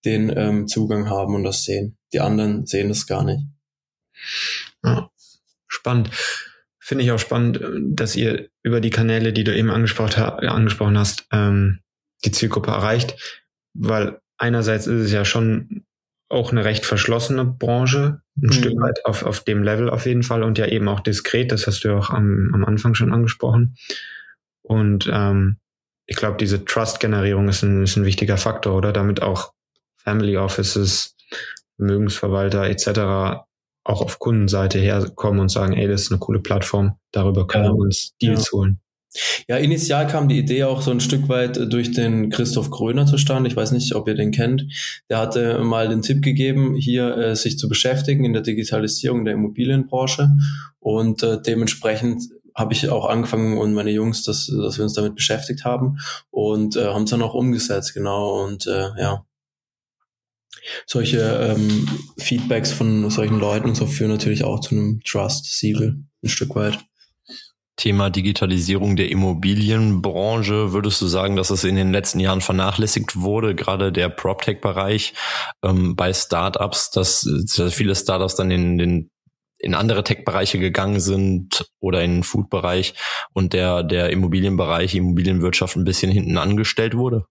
den 0.05 0.33
ähm, 0.35 0.67
Zugang 0.67 1.09
haben 1.09 1.35
und 1.35 1.43
das 1.43 1.63
sehen. 1.63 1.97
Die 2.13 2.19
anderen 2.19 2.65
sehen 2.65 2.89
das 2.89 3.05
gar 3.07 3.23
nicht. 3.23 3.43
Ja, 4.83 5.09
spannend. 5.67 6.09
Finde 6.91 7.05
ich 7.05 7.11
auch 7.13 7.19
spannend, 7.19 7.61
dass 7.97 8.17
ihr 8.17 8.49
über 8.63 8.81
die 8.81 8.89
Kanäle, 8.89 9.31
die 9.31 9.45
du 9.45 9.55
eben 9.55 9.69
angesprochen, 9.69 10.13
angesprochen 10.21 10.97
hast, 10.97 11.25
ähm, 11.31 11.79
die 12.25 12.31
Zielgruppe 12.31 12.71
erreicht, 12.71 13.15
weil 13.73 14.19
einerseits 14.37 14.87
ist 14.87 15.05
es 15.05 15.11
ja 15.13 15.23
schon 15.23 15.85
auch 16.27 16.51
eine 16.51 16.65
recht 16.65 16.85
verschlossene 16.85 17.45
Branche, 17.45 18.23
ein 18.35 18.47
mhm. 18.47 18.51
Stück 18.51 18.73
weit 18.81 19.05
auf, 19.05 19.23
auf 19.23 19.39
dem 19.45 19.63
Level 19.63 19.89
auf 19.89 20.05
jeden 20.05 20.23
Fall 20.23 20.43
und 20.43 20.57
ja 20.57 20.65
eben 20.65 20.89
auch 20.89 20.99
diskret, 20.99 21.53
das 21.53 21.65
hast 21.65 21.85
du 21.85 21.87
ja 21.87 21.95
auch 21.95 22.09
am, 22.09 22.51
am 22.53 22.65
Anfang 22.65 22.93
schon 22.93 23.13
angesprochen. 23.13 23.77
Und 24.61 25.09
ähm, 25.09 25.59
ich 26.07 26.17
glaube, 26.17 26.35
diese 26.35 26.65
Trust-Generierung 26.65 27.47
ist 27.47 27.63
ein, 27.63 27.83
ist 27.83 27.95
ein 27.95 28.03
wichtiger 28.03 28.35
Faktor, 28.35 28.75
oder? 28.75 28.91
Damit 28.91 29.21
auch 29.21 29.53
Family 29.95 30.35
Offices, 30.35 31.15
Vermögensverwalter 31.77 32.65
etc 32.65 33.45
auch 33.83 34.01
auf 34.01 34.19
Kundenseite 34.19 34.79
herkommen 34.79 35.39
und 35.39 35.49
sagen, 35.49 35.73
ey, 35.73 35.87
das 35.87 36.03
ist 36.03 36.11
eine 36.11 36.19
coole 36.19 36.39
Plattform, 36.39 36.97
darüber 37.11 37.47
können 37.47 37.65
ja. 37.65 37.71
wir 37.71 37.77
uns 37.77 38.13
Deals 38.21 38.51
ja. 38.51 38.57
holen. 38.57 38.81
Ja, 39.49 39.57
initial 39.57 40.07
kam 40.07 40.29
die 40.29 40.37
Idee 40.37 40.63
auch 40.63 40.81
so 40.81 40.91
ein 40.91 41.01
Stück 41.01 41.27
weit 41.27 41.71
durch 41.71 41.91
den 41.91 42.29
Christoph 42.29 42.69
Gröner 42.69 43.05
zustande. 43.05 43.49
Ich 43.49 43.57
weiß 43.57 43.73
nicht, 43.73 43.93
ob 43.93 44.07
ihr 44.07 44.15
den 44.15 44.31
kennt. 44.31 44.67
Der 45.09 45.17
hatte 45.17 45.59
mal 45.59 45.89
den 45.89 46.01
Tipp 46.01 46.21
gegeben, 46.21 46.75
hier 46.75 47.17
äh, 47.17 47.35
sich 47.35 47.57
zu 47.57 47.67
beschäftigen 47.67 48.23
in 48.23 48.31
der 48.31 48.41
Digitalisierung 48.41 49.25
der 49.25 49.33
Immobilienbranche. 49.33 50.29
Und 50.79 51.23
äh, 51.23 51.41
dementsprechend 51.41 52.23
habe 52.55 52.73
ich 52.73 52.89
auch 52.89 53.05
angefangen 53.05 53.57
und 53.57 53.73
meine 53.73 53.91
Jungs, 53.91 54.23
dass, 54.23 54.47
dass 54.47 54.77
wir 54.77 54.83
uns 54.83 54.93
damit 54.93 55.15
beschäftigt 55.15 55.65
haben 55.65 55.97
und 56.29 56.75
äh, 56.75 56.85
haben 56.85 57.03
es 57.03 57.09
dann 57.09 57.21
auch 57.21 57.33
umgesetzt, 57.33 57.93
genau. 57.93 58.43
Und 58.43 58.67
äh, 58.67 58.89
ja, 58.97 59.25
solche 60.85 61.19
ähm, 61.19 61.87
Feedbacks 62.17 62.71
von 62.71 63.09
solchen 63.09 63.39
Leuten 63.39 63.69
und 63.69 63.75
so 63.75 63.85
führen 63.85 64.11
natürlich 64.11 64.43
auch 64.43 64.59
zu 64.59 64.75
einem 64.75 65.01
Trust-Siegel 65.05 66.03
ein 66.23 66.29
Stück 66.29 66.55
weit. 66.55 66.79
Thema 67.77 68.09
Digitalisierung 68.09 68.95
der 68.95 69.09
Immobilienbranche, 69.09 70.71
würdest 70.71 71.01
du 71.01 71.07
sagen, 71.07 71.35
dass 71.35 71.49
es 71.49 71.63
in 71.63 71.75
den 71.75 71.91
letzten 71.91 72.19
Jahren 72.19 72.41
vernachlässigt 72.41 73.15
wurde, 73.15 73.55
gerade 73.55 73.91
der 73.91 74.09
PropTech-Bereich 74.09 75.13
ähm, 75.63 75.95
bei 75.95 76.13
Startups, 76.13 76.91
dass, 76.91 77.27
dass 77.55 77.73
viele 77.73 77.95
Startups 77.95 78.35
dann 78.35 78.51
in 78.51 78.77
den 78.77 79.09
in 79.61 79.75
andere 79.75 80.03
Tech-Bereiche 80.03 80.59
gegangen 80.59 80.99
sind 80.99 81.65
oder 81.79 82.03
in 82.03 82.15
den 82.17 82.23
Food-Bereich 82.23 82.95
und 83.33 83.53
der, 83.53 83.83
der 83.83 84.09
Immobilienbereich, 84.09 84.95
Immobilienwirtschaft 84.95 85.75
ein 85.75 85.83
bisschen 85.83 86.11
hinten 86.11 86.37
angestellt 86.37 86.95
wurde? 86.95 87.25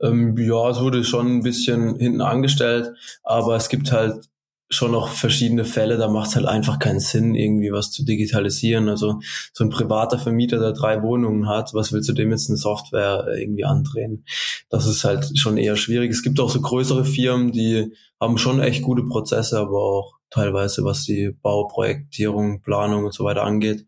Ähm, 0.00 0.36
ja, 0.38 0.70
es 0.70 0.80
wurde 0.80 1.04
schon 1.04 1.38
ein 1.38 1.42
bisschen 1.42 1.96
hinten 1.98 2.20
angestellt, 2.20 2.92
aber 3.22 3.56
es 3.56 3.68
gibt 3.68 3.92
halt 3.92 4.28
schon 4.70 4.92
noch 4.92 5.08
verschiedene 5.08 5.64
Fälle, 5.64 5.96
da 5.96 6.08
macht 6.08 6.28
es 6.28 6.36
halt 6.36 6.46
einfach 6.46 6.78
keinen 6.78 7.00
Sinn, 7.00 7.34
irgendwie 7.34 7.72
was 7.72 7.90
zu 7.90 8.04
digitalisieren. 8.04 8.88
Also 8.88 9.20
so 9.52 9.64
ein 9.64 9.70
privater 9.70 10.18
Vermieter, 10.18 10.58
der 10.58 10.72
drei 10.72 11.02
Wohnungen 11.02 11.48
hat, 11.48 11.72
was 11.72 11.92
willst 11.92 12.08
du 12.08 12.12
dem 12.12 12.30
jetzt 12.30 12.50
eine 12.50 12.58
Software 12.58 13.26
irgendwie 13.34 13.64
andrehen? 13.64 14.24
Das 14.68 14.86
ist 14.86 15.04
halt 15.04 15.38
schon 15.38 15.56
eher 15.56 15.76
schwierig. 15.76 16.10
Es 16.10 16.22
gibt 16.22 16.38
auch 16.38 16.50
so 16.50 16.60
größere 16.60 17.04
Firmen, 17.04 17.52
die 17.52 17.94
haben 18.20 18.36
schon 18.36 18.60
echt 18.60 18.82
gute 18.82 19.04
Prozesse, 19.04 19.58
aber 19.58 19.82
auch 19.82 20.18
teilweise, 20.30 20.84
was 20.84 21.04
die 21.04 21.30
Bauprojektierung, 21.42 22.60
Planung 22.60 23.06
und 23.06 23.14
so 23.14 23.24
weiter 23.24 23.44
angeht. 23.44 23.86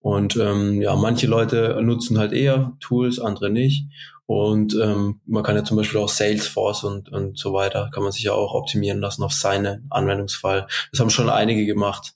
Und 0.00 0.36
ähm, 0.36 0.80
ja, 0.80 0.94
manche 0.94 1.26
Leute 1.26 1.80
nutzen 1.82 2.18
halt 2.18 2.32
eher 2.32 2.76
Tools, 2.78 3.18
andere 3.18 3.50
nicht. 3.50 3.86
Und 4.30 4.78
ähm, 4.80 5.20
man 5.26 5.42
kann 5.42 5.56
ja 5.56 5.64
zum 5.64 5.76
Beispiel 5.76 5.98
auch 5.98 6.08
Salesforce 6.08 6.84
und, 6.84 7.08
und 7.08 7.36
so 7.36 7.52
weiter, 7.52 7.90
kann 7.92 8.04
man 8.04 8.12
sich 8.12 8.22
ja 8.22 8.32
auch 8.32 8.54
optimieren 8.54 9.00
lassen 9.00 9.24
auf 9.24 9.32
seinen 9.32 9.88
Anwendungsfall. 9.90 10.68
Das 10.92 11.00
haben 11.00 11.10
schon 11.10 11.28
einige 11.28 11.66
gemacht, 11.66 12.12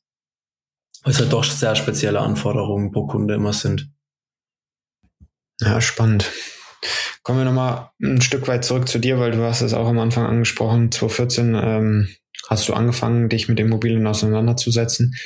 weil 1.02 1.12
es 1.12 1.18
halt 1.18 1.32
doch 1.32 1.42
sehr 1.42 1.74
spezielle 1.74 2.20
Anforderungen 2.20 2.92
pro 2.92 3.08
Kunde 3.08 3.34
immer 3.34 3.52
sind. 3.52 3.90
Ja, 5.60 5.80
spannend. 5.80 6.30
Kommen 7.24 7.40
wir 7.40 7.46
nochmal 7.46 7.90
ein 8.00 8.20
Stück 8.20 8.46
weit 8.46 8.64
zurück 8.64 8.86
zu 8.86 9.00
dir, 9.00 9.18
weil 9.18 9.32
du 9.32 9.42
hast 9.42 9.62
es 9.62 9.74
auch 9.74 9.88
am 9.88 9.98
Anfang 9.98 10.24
angesprochen. 10.24 10.92
2014 10.92 11.54
ähm, 11.56 12.08
hast 12.48 12.68
du 12.68 12.74
angefangen, 12.74 13.28
dich 13.28 13.48
mit 13.48 13.58
Immobilien 13.58 14.06
auseinanderzusetzen. 14.06 15.16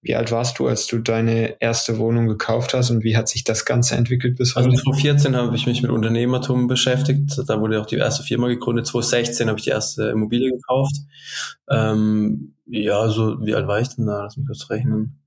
Wie 0.00 0.14
alt 0.14 0.30
warst 0.30 0.58
du, 0.60 0.68
als 0.68 0.86
du 0.86 0.98
deine 0.98 1.60
erste 1.60 1.98
Wohnung 1.98 2.28
gekauft 2.28 2.72
hast 2.72 2.90
und 2.90 3.02
wie 3.02 3.16
hat 3.16 3.28
sich 3.28 3.42
das 3.42 3.64
Ganze 3.64 3.96
entwickelt 3.96 4.36
bis 4.36 4.54
heute? 4.54 4.68
Also 4.68 4.82
2014 4.82 5.34
habe 5.34 5.56
ich 5.56 5.66
mich 5.66 5.82
mit 5.82 5.90
Unternehmertum 5.90 6.68
beschäftigt. 6.68 7.42
Da 7.48 7.60
wurde 7.60 7.80
auch 7.80 7.86
die 7.86 7.96
erste 7.96 8.22
Firma 8.22 8.46
gegründet. 8.46 8.86
2016 8.86 9.48
habe 9.48 9.58
ich 9.58 9.64
die 9.64 9.70
erste 9.70 10.10
Immobilie 10.10 10.52
gekauft. 10.52 10.94
Ähm, 11.68 12.54
ja, 12.66 13.00
also 13.00 13.44
wie 13.44 13.54
alt 13.54 13.66
war 13.66 13.80
ich 13.80 13.88
denn 13.88 14.06
da? 14.06 14.22
Lass 14.22 14.36
mich 14.36 14.46
kurz 14.46 14.70
rechnen. 14.70 15.18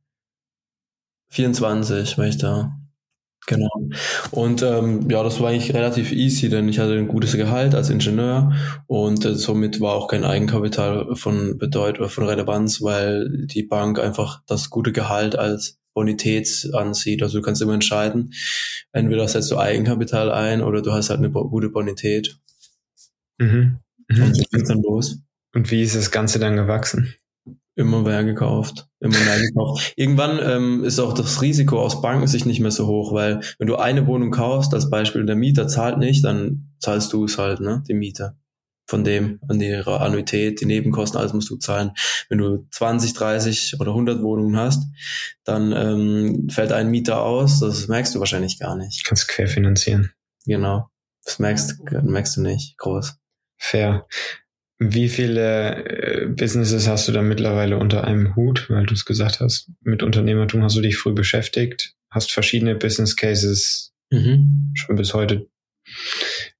24 1.29 2.17
war 2.17 2.25
ich 2.25 2.37
da. 2.37 2.80
Genau. 3.47 3.89
Und 4.29 4.61
ähm, 4.61 5.09
ja, 5.09 5.23
das 5.23 5.39
war 5.39 5.49
eigentlich 5.49 5.73
relativ 5.73 6.11
easy, 6.11 6.47
denn 6.47 6.69
ich 6.69 6.79
hatte 6.79 6.93
ein 6.93 7.07
gutes 7.07 7.35
Gehalt 7.35 7.73
als 7.73 7.89
Ingenieur 7.89 8.53
und 8.87 9.25
äh, 9.25 9.35
somit 9.35 9.81
war 9.81 9.95
auch 9.95 10.07
kein 10.07 10.23
Eigenkapital 10.23 11.15
von 11.15 11.57
Bedeutung, 11.57 12.07
von 12.07 12.27
Relevanz, 12.27 12.81
weil 12.81 13.45
die 13.47 13.63
Bank 13.63 13.99
einfach 13.99 14.41
das 14.45 14.69
gute 14.69 14.91
Gehalt 14.91 15.35
als 15.35 15.79
Bonität 15.93 16.69
ansieht. 16.73 17.23
Also 17.23 17.39
du 17.39 17.43
kannst 17.43 17.61
immer 17.61 17.73
entscheiden, 17.73 18.33
entweder 18.91 19.27
setzt 19.27 19.51
du 19.51 19.57
Eigenkapital 19.57 20.31
ein 20.31 20.61
oder 20.61 20.81
du 20.81 20.91
hast 20.93 21.09
halt 21.09 21.19
eine 21.19 21.31
gute 21.31 21.69
Bonität. 21.69 22.37
Mhm. 23.39 23.79
Mhm. 24.07 24.23
Und 24.23 24.35
so 24.35 24.43
dann 24.67 24.81
los. 24.81 25.19
Und 25.53 25.71
wie 25.71 25.81
ist 25.81 25.95
das 25.95 26.11
Ganze 26.11 26.39
dann 26.39 26.55
gewachsen? 26.55 27.13
Immer 27.81 28.03
mehr 28.03 28.23
gekauft, 28.23 28.87
immer 28.99 29.17
mehr 29.19 29.39
gekauft. 29.39 29.93
Irgendwann 29.97 30.39
ähm, 30.41 30.83
ist 30.83 30.99
auch 30.99 31.13
das 31.13 31.41
Risiko 31.41 31.81
aus 31.81 32.01
Bankensicht 32.01 32.45
nicht 32.45 32.59
mehr 32.59 32.71
so 32.71 32.85
hoch, 32.85 33.13
weil 33.13 33.41
wenn 33.57 33.67
du 33.67 33.75
eine 33.75 34.05
Wohnung 34.05 34.29
kaufst, 34.29 34.73
als 34.73 34.89
Beispiel 34.89 35.25
der 35.25 35.35
Mieter 35.35 35.67
zahlt 35.67 35.97
nicht, 35.97 36.23
dann 36.23 36.73
zahlst 36.79 37.11
du 37.11 37.25
es 37.25 37.37
halt, 37.37 37.59
ne, 37.59 37.83
die 37.87 37.95
Mieter. 37.95 38.37
Von 38.87 39.03
dem, 39.03 39.39
an 39.47 39.57
die 39.57 39.73
Annuität, 39.73 40.61
die 40.61 40.65
Nebenkosten, 40.65 41.19
alles 41.19 41.33
musst 41.33 41.49
du 41.49 41.55
zahlen. 41.55 41.91
Wenn 42.29 42.37
du 42.37 42.67
20, 42.71 43.13
30 43.13 43.79
oder 43.79 43.91
100 43.91 44.21
Wohnungen 44.21 44.57
hast, 44.57 44.83
dann 45.43 45.71
ähm, 45.71 46.49
fällt 46.49 46.71
ein 46.71 46.91
Mieter 46.91 47.23
aus, 47.23 47.61
das 47.61 47.87
merkst 47.87 48.13
du 48.13 48.19
wahrscheinlich 48.19 48.59
gar 48.59 48.75
nicht. 48.75 49.03
Du 49.03 49.09
kannst 49.09 49.27
querfinanzieren. 49.27 50.11
Genau. 50.45 50.89
Das 51.23 51.39
merkst, 51.39 51.79
merkst 52.03 52.37
du 52.37 52.41
nicht 52.41 52.77
groß. 52.77 53.15
Fair. 53.57 54.07
Wie 54.83 55.09
viele 55.09 55.85
äh, 55.85 56.25
Businesses 56.25 56.87
hast 56.87 57.07
du 57.07 57.11
da 57.11 57.21
mittlerweile 57.21 57.77
unter 57.77 58.03
einem 58.03 58.35
Hut? 58.35 58.67
Weil 58.67 58.87
du 58.87 58.95
es 58.95 59.05
gesagt 59.05 59.39
hast, 59.39 59.69
mit 59.81 60.01
Unternehmertum 60.01 60.63
hast 60.63 60.75
du 60.75 60.81
dich 60.81 60.97
früh 60.97 61.13
beschäftigt, 61.13 61.93
hast 62.09 62.31
verschiedene 62.31 62.73
Business 62.73 63.15
Cases 63.15 63.93
mhm. 64.09 64.71
schon 64.73 64.95
bis 64.95 65.13
heute 65.13 65.45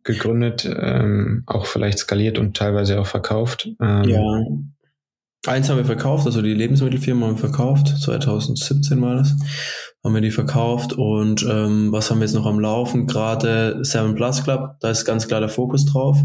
gegründet, 0.04 0.70
ähm, 0.72 1.42
auch 1.48 1.66
vielleicht 1.66 1.98
skaliert 1.98 2.38
und 2.38 2.56
teilweise 2.56 3.00
auch 3.00 3.08
verkauft. 3.08 3.70
Ähm, 3.82 4.04
ja. 4.04 4.46
Eins 5.48 5.70
haben 5.70 5.78
wir 5.78 5.86
verkauft, 5.86 6.28
also 6.28 6.44
die 6.44 6.54
Lebensmittelfirma 6.54 7.26
haben 7.26 7.38
wir 7.38 7.50
verkauft, 7.50 7.88
2017 7.88 9.02
war 9.02 9.16
das, 9.16 9.36
haben 10.04 10.14
wir 10.14 10.22
die 10.22 10.30
verkauft 10.30 10.94
und 10.94 11.42
ähm, 11.50 11.92
was 11.92 12.12
haben 12.12 12.20
wir 12.20 12.26
jetzt 12.26 12.36
noch 12.36 12.46
am 12.46 12.60
Laufen? 12.60 13.08
Gerade 13.08 13.84
Seven 13.84 14.14
Plus 14.14 14.44
Club, 14.44 14.76
da 14.80 14.92
ist 14.92 15.06
ganz 15.06 15.28
klar 15.28 15.40
der 15.40 15.50
Fokus 15.50 15.86
drauf. 15.88 16.24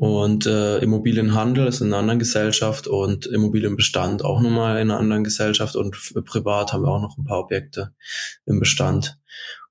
Und 0.00 0.46
äh, 0.46 0.78
Immobilienhandel 0.78 1.66
ist 1.66 1.82
in 1.82 1.88
einer 1.88 1.98
anderen 1.98 2.18
Gesellschaft 2.18 2.86
und 2.86 3.26
Immobilienbestand 3.26 4.24
auch 4.24 4.40
nochmal 4.40 4.80
in 4.80 4.90
einer 4.90 4.98
anderen 4.98 5.24
Gesellschaft 5.24 5.76
und 5.76 5.94
privat 6.24 6.72
haben 6.72 6.84
wir 6.84 6.88
auch 6.88 7.02
noch 7.02 7.18
ein 7.18 7.24
paar 7.24 7.40
Objekte 7.40 7.92
im 8.46 8.60
Bestand. 8.60 9.18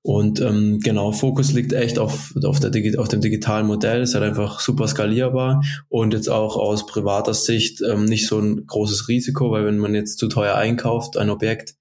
Und 0.02 0.40
ähm, 0.40 0.78
genau, 0.78 1.10
Fokus 1.10 1.50
liegt 1.50 1.72
echt 1.72 1.98
auf, 1.98 2.32
auf, 2.44 2.60
der, 2.60 3.00
auf 3.00 3.08
dem 3.08 3.20
digitalen 3.20 3.66
Modell, 3.66 4.02
ist 4.02 4.14
halt 4.14 4.22
einfach 4.22 4.60
super 4.60 4.86
skalierbar 4.86 5.64
und 5.88 6.14
jetzt 6.14 6.30
auch 6.30 6.56
aus 6.56 6.86
privater 6.86 7.34
Sicht 7.34 7.82
ähm, 7.82 8.04
nicht 8.04 8.28
so 8.28 8.38
ein 8.38 8.68
großes 8.68 9.08
Risiko, 9.08 9.50
weil 9.50 9.66
wenn 9.66 9.78
man 9.78 9.96
jetzt 9.96 10.20
zu 10.20 10.28
teuer 10.28 10.54
einkauft, 10.54 11.16
ein 11.16 11.30
Objekt 11.30 11.74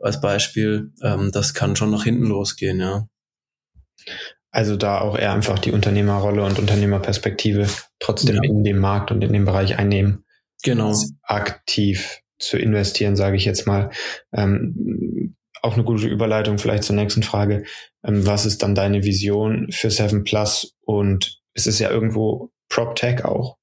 als 0.00 0.20
Beispiel, 0.20 0.92
ähm, 1.02 1.32
das 1.32 1.52
kann 1.52 1.74
schon 1.74 1.90
nach 1.90 2.04
hinten 2.04 2.26
losgehen, 2.26 2.78
ja. 2.78 3.08
Also 4.50 4.76
da 4.76 5.00
auch 5.00 5.16
eher 5.16 5.32
einfach 5.32 5.58
die 5.58 5.72
Unternehmerrolle 5.72 6.42
und 6.42 6.58
Unternehmerperspektive 6.58 7.68
trotzdem 7.98 8.36
ja. 8.36 8.42
in 8.44 8.64
dem 8.64 8.78
Markt 8.78 9.10
und 9.10 9.22
in 9.22 9.32
dem 9.32 9.44
Bereich 9.44 9.78
einnehmen. 9.78 10.24
Genau. 10.62 10.94
Aktiv 11.22 12.20
zu 12.38 12.56
investieren, 12.56 13.16
sage 13.16 13.36
ich 13.36 13.44
jetzt 13.44 13.66
mal. 13.66 13.90
Ähm, 14.32 15.36
auch 15.62 15.74
eine 15.74 15.84
gute 15.84 16.06
Überleitung 16.06 16.58
vielleicht 16.58 16.84
zur 16.84 16.96
nächsten 16.96 17.22
Frage. 17.22 17.64
Ähm, 18.04 18.26
was 18.26 18.46
ist 18.46 18.62
dann 18.62 18.74
deine 18.74 19.04
Vision 19.04 19.68
für 19.70 19.90
Seven 19.90 20.24
Plus? 20.24 20.76
Und 20.80 21.40
es 21.54 21.66
ist 21.66 21.78
ja 21.78 21.90
irgendwo 21.90 22.50
PropTech 22.68 23.24
auch. 23.24 23.56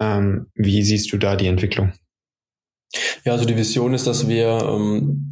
Ähm, 0.00 0.50
wie 0.54 0.82
siehst 0.82 1.12
du 1.12 1.18
da 1.18 1.36
die 1.36 1.46
Entwicklung? 1.46 1.92
Ja, 3.24 3.32
also 3.32 3.44
die 3.44 3.56
Vision 3.56 3.94
ist, 3.94 4.06
dass 4.06 4.28
wir 4.28 4.46
ähm, 4.48 5.30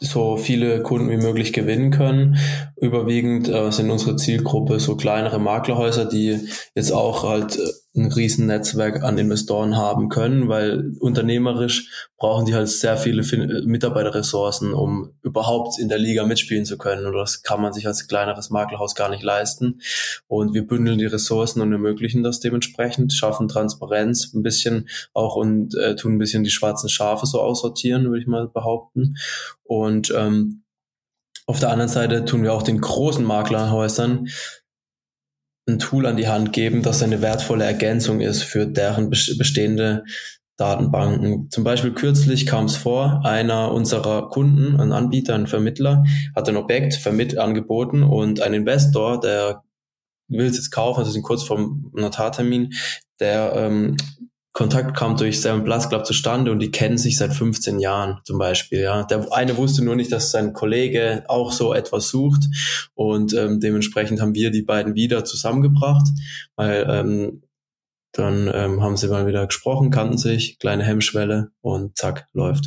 so 0.00 0.38
viele 0.38 0.82
Kunden 0.82 1.10
wie 1.10 1.18
möglich 1.18 1.52
gewinnen 1.52 1.90
können. 1.90 2.38
Überwiegend 2.76 3.48
äh, 3.48 3.70
sind 3.70 3.90
unsere 3.90 4.16
Zielgruppe 4.16 4.80
so 4.80 4.96
kleinere 4.96 5.38
Maklerhäuser, 5.38 6.06
die 6.06 6.48
jetzt 6.74 6.90
auch 6.90 7.22
halt 7.22 7.56
äh, 7.56 7.68
ein 7.96 8.12
riesen 8.12 8.46
Netzwerk 8.46 9.02
an 9.02 9.18
Investoren 9.18 9.76
haben 9.76 10.08
können, 10.08 10.48
weil 10.48 10.92
unternehmerisch 11.00 12.08
brauchen 12.16 12.46
die 12.46 12.54
halt 12.54 12.68
sehr 12.68 12.96
viele 12.96 13.22
Mitarbeiterressourcen, 13.64 14.74
um 14.74 15.14
überhaupt 15.22 15.78
in 15.80 15.88
der 15.88 15.98
Liga 15.98 16.24
mitspielen 16.24 16.64
zu 16.64 16.78
können. 16.78 17.04
Und 17.06 17.14
das 17.14 17.42
kann 17.42 17.60
man 17.60 17.72
sich 17.72 17.88
als 17.88 18.06
kleineres 18.06 18.50
Maklerhaus 18.50 18.94
gar 18.94 19.08
nicht 19.08 19.24
leisten. 19.24 19.80
Und 20.28 20.54
wir 20.54 20.66
bündeln 20.66 20.98
die 20.98 21.06
Ressourcen 21.06 21.60
und 21.62 21.72
ermöglichen 21.72 22.22
das 22.22 22.38
dementsprechend, 22.38 23.12
schaffen 23.12 23.48
Transparenz 23.48 24.32
ein 24.34 24.44
bisschen 24.44 24.88
auch 25.12 25.34
und 25.34 25.74
äh, 25.74 25.96
tun 25.96 26.14
ein 26.14 26.18
bisschen 26.18 26.44
die 26.44 26.50
schwarzen 26.50 26.88
Schafe 26.88 27.26
so 27.26 27.40
aussortieren, 27.40 28.04
würde 28.04 28.20
ich 28.20 28.28
mal 28.28 28.46
behaupten. 28.46 29.16
Und 29.64 30.14
ähm, 30.16 30.62
auf 31.46 31.58
der 31.58 31.70
anderen 31.70 31.90
Seite 31.90 32.24
tun 32.24 32.44
wir 32.44 32.52
auch 32.52 32.62
den 32.62 32.80
großen 32.80 33.24
Maklerhäusern 33.24 34.28
ein 35.70 35.78
Tool 35.78 36.06
an 36.06 36.16
die 36.16 36.28
Hand 36.28 36.52
geben, 36.52 36.82
das 36.82 37.02
eine 37.02 37.22
wertvolle 37.22 37.64
Ergänzung 37.64 38.20
ist 38.20 38.42
für 38.42 38.66
deren 38.66 39.10
bestehende 39.10 40.04
Datenbanken. 40.56 41.48
Zum 41.50 41.64
Beispiel 41.64 41.92
kürzlich 41.92 42.44
kam 42.44 42.66
es 42.66 42.76
vor, 42.76 43.22
einer 43.24 43.72
unserer 43.72 44.28
Kunden, 44.28 44.78
ein 44.78 44.92
Anbieter, 44.92 45.34
ein 45.34 45.46
Vermittler, 45.46 46.04
hat 46.36 46.48
ein 46.48 46.56
Objekt 46.56 46.94
vermitt 46.94 47.38
angeboten 47.38 48.02
und 48.02 48.42
ein 48.42 48.52
Investor, 48.52 49.20
der 49.20 49.62
will 50.28 50.46
es 50.46 50.56
jetzt 50.56 50.70
kaufen, 50.70 51.00
also 51.00 51.10
sind 51.10 51.22
kurz 51.22 51.42
vorm 51.42 51.90
Notartermin, 51.94 52.74
der 53.20 53.52
ähm, 53.56 53.96
Kontakt 54.52 54.96
kam 54.96 55.16
durch 55.16 55.40
Seven 55.40 55.64
Plus 55.64 55.88
Club 55.88 56.04
zustande 56.04 56.50
und 56.50 56.58
die 56.58 56.72
kennen 56.72 56.98
sich 56.98 57.16
seit 57.16 57.32
15 57.32 57.78
Jahren 57.78 58.18
zum 58.24 58.38
Beispiel. 58.38 58.80
Ja, 58.80 59.04
der 59.04 59.32
eine 59.32 59.56
wusste 59.56 59.84
nur 59.84 59.94
nicht, 59.94 60.10
dass 60.10 60.32
sein 60.32 60.52
Kollege 60.52 61.24
auch 61.28 61.52
so 61.52 61.72
etwas 61.72 62.08
sucht 62.08 62.44
und 62.94 63.32
ähm, 63.34 63.60
dementsprechend 63.60 64.20
haben 64.20 64.34
wir 64.34 64.50
die 64.50 64.62
beiden 64.62 64.94
wieder 64.94 65.24
zusammengebracht, 65.24 66.08
weil 66.56 66.86
ähm, 66.90 67.42
dann 68.12 68.50
ähm, 68.52 68.82
haben 68.82 68.96
sie 68.96 69.08
mal 69.08 69.26
wieder 69.26 69.46
gesprochen, 69.46 69.90
kannten 69.90 70.18
sich, 70.18 70.58
kleine 70.58 70.82
Hemmschwelle 70.82 71.52
und 71.60 71.96
zack 71.96 72.26
läuft. 72.32 72.66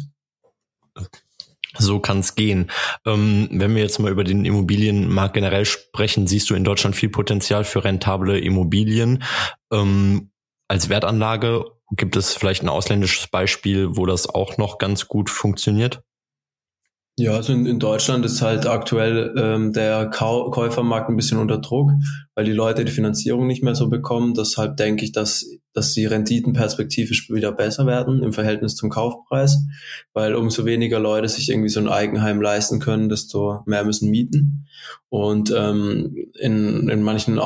So 1.78 2.00
kann 2.00 2.20
es 2.20 2.36
gehen. 2.36 2.70
Ähm, 3.06 3.50
wenn 3.52 3.76
wir 3.76 3.82
jetzt 3.82 4.00
mal 4.00 4.12
über 4.12 4.24
den 4.24 4.46
Immobilienmarkt 4.46 5.34
generell 5.34 5.66
sprechen, 5.66 6.28
siehst 6.28 6.50
du 6.50 6.56
in 6.56 6.64
Deutschland 6.64 6.96
viel 6.96 7.10
Potenzial 7.10 7.64
für 7.64 7.84
rentable 7.84 8.40
Immobilien. 8.40 9.24
Ähm, 9.72 10.30
als 10.68 10.90
Wertanlage 10.90 11.66
gibt 11.92 12.16
es 12.16 12.34
vielleicht 12.34 12.64
ein 12.64 12.70
ausländisches 12.70 13.28
Beispiel, 13.28 13.96
wo 13.96 14.06
das 14.06 14.28
auch 14.28 14.58
noch 14.58 14.78
ganz 14.78 15.08
gut 15.08 15.30
funktioniert? 15.30 16.02
Ja, 17.16 17.34
also 17.34 17.54
in, 17.54 17.68
in 17.68 17.78
Deutschland 17.78 18.26
ist 18.26 18.42
halt 18.42 18.66
aktuell 18.66 19.36
ähm, 19.38 19.72
der 19.72 20.08
Kau 20.08 20.50
Käufermarkt 20.50 21.10
ein 21.10 21.16
bisschen 21.16 21.38
unter 21.38 21.60
Druck, 21.60 21.92
weil 22.34 22.44
die 22.44 22.54
Leute 22.54 22.86
die 22.86 22.92
Finanzierung 22.92 23.46
nicht 23.46 23.62
mehr 23.62 23.76
so 23.76 23.88
bekommen. 23.88 24.34
Deshalb 24.34 24.78
denke 24.78 25.06
ich, 25.06 25.12
dass, 25.12 25.46
dass 25.74 25.94
die 25.94 26.08
Renditen 26.08 26.54
perspektivisch 26.54 27.30
wieder 27.30 27.52
besser 27.52 27.86
werden 27.86 28.24
im 28.24 28.34
Verhältnis 28.34 28.76
zum 28.76 28.90
Kaufpreis, 28.90 29.60
weil 30.14 30.34
umso 30.34 30.66
weniger 30.66 31.00
Leute 31.00 31.30
sich 31.30 31.50
irgendwie 31.50 31.70
so 31.70 31.82
ein 31.82 31.88
Eigenheim 31.88 32.42
leisten 32.42 32.80
können, 32.80 33.10
desto 33.10 33.60
mehr 33.68 33.84
müssen 33.84 34.10
mieten. 34.10 34.66
Und 35.10 35.54
ähm, 35.56 36.16
in, 36.40 36.90
in 36.90 37.04
manchen 37.04 37.38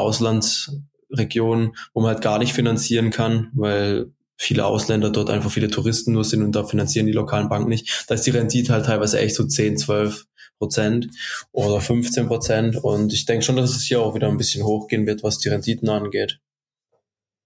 Auslandsregionen, 1.09 1.75
wo 1.93 2.01
man 2.01 2.11
halt 2.11 2.23
gar 2.23 2.39
nicht 2.39 2.53
finanzieren 2.53 3.09
kann, 3.09 3.51
weil 3.53 4.11
viele 4.37 4.65
Ausländer 4.65 5.09
dort 5.09 5.29
einfach 5.29 5.51
viele 5.51 5.69
Touristen 5.69 6.13
nur 6.13 6.23
sind 6.23 6.43
und 6.43 6.55
da 6.55 6.63
finanzieren 6.63 7.07
die 7.07 7.13
lokalen 7.13 7.49
Banken 7.49 7.69
nicht. 7.69 8.05
Da 8.07 8.15
ist 8.15 8.23
die 8.23 8.31
Rendite 8.31 8.73
halt 8.73 8.85
teilweise 8.85 9.19
echt 9.19 9.35
so 9.35 9.45
10, 9.45 9.77
12 9.77 10.25
Prozent 10.59 11.07
oder 11.51 11.81
15 11.81 12.27
Prozent. 12.27 12.77
Und 12.77 13.13
ich 13.13 13.25
denke 13.25 13.45
schon, 13.45 13.55
dass 13.55 13.75
es 13.75 13.83
hier 13.83 14.01
auch 14.01 14.15
wieder 14.15 14.27
ein 14.27 14.37
bisschen 14.37 14.63
hochgehen 14.63 15.05
wird, 15.05 15.23
was 15.23 15.39
die 15.39 15.49
Renditen 15.49 15.89
angeht. 15.89 16.39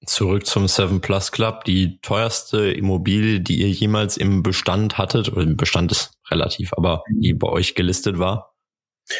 Zurück 0.05 0.47
zum 0.47 0.67
Seven 0.67 0.99
Plus 0.99 1.31
Club. 1.31 1.63
Die 1.65 1.99
teuerste 2.01 2.71
Immobilie, 2.71 3.39
die 3.39 3.59
ihr 3.59 3.69
jemals 3.69 4.17
im 4.17 4.43
Bestand 4.43 4.97
hattet, 4.97 5.29
oder 5.31 5.43
im 5.43 5.57
Bestand 5.57 5.91
ist 5.91 6.13
relativ, 6.29 6.73
aber 6.73 7.03
die 7.13 7.33
bei 7.33 7.47
euch 7.47 7.75
gelistet 7.75 8.17
war? 8.17 8.55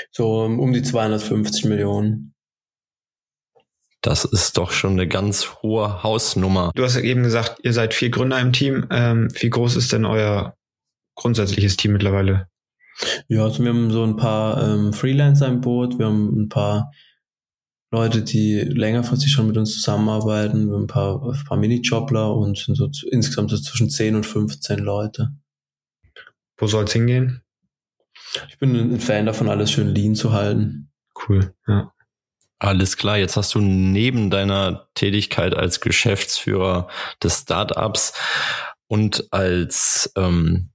So 0.09 0.41
um 0.43 0.73
die 0.73 0.81
250 0.81 1.65
Millionen. 1.65 2.33
Das 4.01 4.25
ist 4.25 4.57
doch 4.57 4.71
schon 4.71 4.93
eine 4.93 5.07
ganz 5.07 5.57
hohe 5.61 6.01
Hausnummer. 6.01 6.71
Du 6.73 6.83
hast 6.83 6.97
eben 6.97 7.21
gesagt, 7.21 7.59
ihr 7.63 7.73
seid 7.73 7.93
vier 7.93 8.09
Gründer 8.09 8.39
im 8.39 8.51
Team. 8.51 8.87
Ähm, 8.89 9.27
wie 9.39 9.49
groß 9.49 9.75
ist 9.75 9.93
denn 9.93 10.05
euer 10.05 10.55
grundsätzliches 11.15 11.77
Team 11.77 11.93
mittlerweile? 11.93 12.47
Ja, 13.27 13.43
also 13.43 13.63
wir 13.63 13.69
haben 13.69 13.91
so 13.91 14.03
ein 14.03 14.15
paar 14.15 14.61
ähm, 14.61 14.93
Freelancer 14.93 15.47
im 15.47 15.61
Boot, 15.61 15.99
wir 15.99 16.07
haben 16.07 16.43
ein 16.43 16.49
paar 16.49 16.91
Leute, 17.91 18.23
die 18.23 18.59
längerfristig 18.59 19.31
schon 19.31 19.47
mit 19.47 19.57
uns 19.57 19.73
zusammenarbeiten, 19.73 20.67
wir 20.67 20.75
haben 20.75 20.83
ein 20.83 20.87
paar, 20.87 21.21
ein 21.23 21.43
paar 21.45 21.57
Minijobler 21.57 22.33
und 22.35 22.57
sind 22.57 22.75
so 22.75 22.89
insgesamt 23.11 23.51
so 23.51 23.57
zwischen 23.57 23.89
10 23.89 24.15
und 24.15 24.25
15 24.25 24.79
Leute. 24.79 25.31
Wo 26.57 26.67
soll 26.67 26.85
es 26.85 26.93
hingehen? 26.93 27.41
Ich 28.49 28.57
bin 28.59 28.75
ein 28.75 28.99
Fan 28.99 29.25
davon, 29.25 29.49
alles 29.49 29.71
schön 29.71 29.93
lean 29.93 30.15
zu 30.15 30.31
halten. 30.31 30.91
Cool, 31.27 31.53
ja. 31.67 31.91
Alles 32.61 32.95
klar, 32.95 33.17
jetzt 33.17 33.37
hast 33.37 33.55
du 33.55 33.59
neben 33.59 34.29
deiner 34.29 34.85
Tätigkeit 34.93 35.55
als 35.55 35.81
Geschäftsführer 35.81 36.87
des 37.23 37.39
Startups 37.39 38.13
und 38.87 39.25
als 39.31 40.11
ähm, 40.15 40.69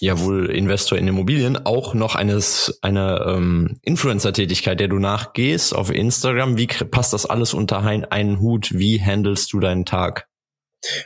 ja 0.00 0.18
wohl 0.18 0.46
Investor 0.46 0.96
in 0.96 1.06
Immobilien 1.06 1.66
auch 1.66 1.92
noch 1.92 2.14
eines 2.14 2.78
eine 2.80 3.26
ähm, 3.28 3.76
Influencer-Tätigkeit, 3.82 4.80
der 4.80 4.88
du 4.88 4.98
nachgehst 4.98 5.74
auf 5.74 5.90
Instagram. 5.90 6.56
Wie 6.56 6.66
passt 6.66 7.12
das 7.12 7.26
alles 7.26 7.52
unter 7.52 7.82
einen 7.82 8.40
Hut? 8.40 8.70
Wie 8.72 9.02
handelst 9.02 9.52
du 9.52 9.60
deinen 9.60 9.84
Tag? 9.84 10.28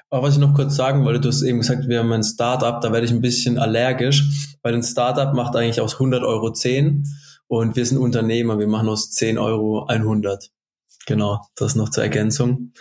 Aber 0.08 0.22
was 0.22 0.34
ich 0.34 0.40
noch 0.40 0.54
kurz 0.54 0.76
sagen 0.76 1.04
wollte, 1.04 1.18
du 1.18 1.28
hast 1.30 1.42
eben 1.42 1.58
gesagt, 1.58 1.88
wir 1.88 1.98
haben 1.98 2.12
ein 2.12 2.22
Startup, 2.22 2.80
da 2.80 2.92
werde 2.92 3.06
ich 3.06 3.12
ein 3.12 3.20
bisschen 3.22 3.58
allergisch, 3.58 4.54
weil 4.62 4.72
ein 4.72 4.84
Startup 4.84 5.34
macht 5.34 5.56
eigentlich 5.56 5.80
aus 5.80 5.94
100 5.94 6.22
Euro 6.22 6.52
10 6.52 7.02
und 7.48 7.76
wir 7.76 7.84
sind 7.84 7.98
Unternehmer, 7.98 8.58
wir 8.58 8.68
machen 8.68 8.88
aus 8.88 9.10
10 9.10 9.38
Euro 9.38 9.86
100. 9.86 10.50
Genau, 11.06 11.40
das 11.56 11.74
noch 11.74 11.88
zur 11.88 12.04
Ergänzung. 12.04 12.72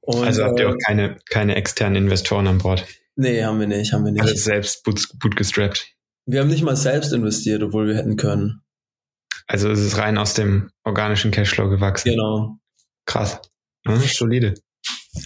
Und, 0.00 0.24
also 0.24 0.44
habt 0.44 0.58
ihr 0.58 0.68
auch 0.68 0.74
äh, 0.74 0.84
keine, 0.84 1.18
keine 1.28 1.54
externen 1.54 2.04
Investoren 2.04 2.46
an 2.46 2.58
Bord? 2.58 2.86
Nee, 3.14 3.44
haben 3.44 3.60
wir 3.60 3.66
nicht, 3.66 3.92
haben 3.92 4.04
wir 4.04 4.12
nicht. 4.12 4.22
Alles 4.22 4.44
selbst 4.44 4.84
bootgestrapped. 4.84 5.86
Wir 6.26 6.40
haben 6.40 6.48
nicht 6.48 6.62
mal 6.62 6.76
selbst 6.76 7.12
investiert, 7.12 7.62
obwohl 7.62 7.88
wir 7.88 7.96
hätten 7.96 8.16
können. 8.16 8.62
Also 9.46 9.70
es 9.70 9.80
ist 9.80 9.98
rein 9.98 10.18
aus 10.18 10.34
dem 10.34 10.70
organischen 10.84 11.30
Cashflow 11.30 11.68
gewachsen. 11.68 12.10
Genau. 12.10 12.58
Krass. 13.06 13.40
Ja, 13.84 13.96
solide. 13.96 14.54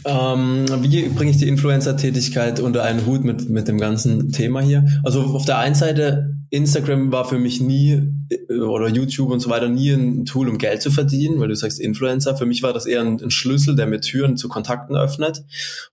Ähm, 0.05 0.67
wie 0.83 1.09
bringe 1.09 1.31
ich 1.31 1.37
die 1.37 1.49
Influencer-Tätigkeit 1.49 2.59
unter 2.61 2.83
einen 2.83 3.07
Hut 3.07 3.25
mit, 3.25 3.49
mit 3.49 3.69
dem 3.69 3.79
ganzen 3.79 4.33
Thema 4.33 4.61
hier? 4.61 4.85
Also 5.05 5.23
auf 5.23 5.45
der 5.45 5.59
einen 5.59 5.75
Seite 5.75 6.36
Instagram 6.51 7.13
war 7.13 7.25
für 7.25 7.39
mich 7.39 7.61
nie 7.61 8.03
äh, 8.31 8.55
oder 8.55 8.89
YouTube 8.89 9.31
und 9.31 9.41
so 9.41 9.51
weiter 9.51 9.69
nie 9.69 9.91
ein 9.91 10.25
Tool, 10.25 10.49
um 10.49 10.59
Geld 10.59 10.83
zu 10.83 10.91
verdienen, 10.91 11.41
weil 11.41 11.49
du 11.49 11.57
sagst 11.57 11.81
Influencer. 11.81 12.37
Für 12.37 12.47
mich 12.47 12.63
war 12.63 12.73
das 12.73 12.87
eher 12.87 13.01
ein, 13.01 13.21
ein 13.21 13.31
Schlüssel, 13.31 13.77
der 13.77 13.87
mir 13.87 14.01
Türen 14.01 14.37
zu 14.37 14.49
Kontakten 14.49 14.97
öffnet. 14.97 15.45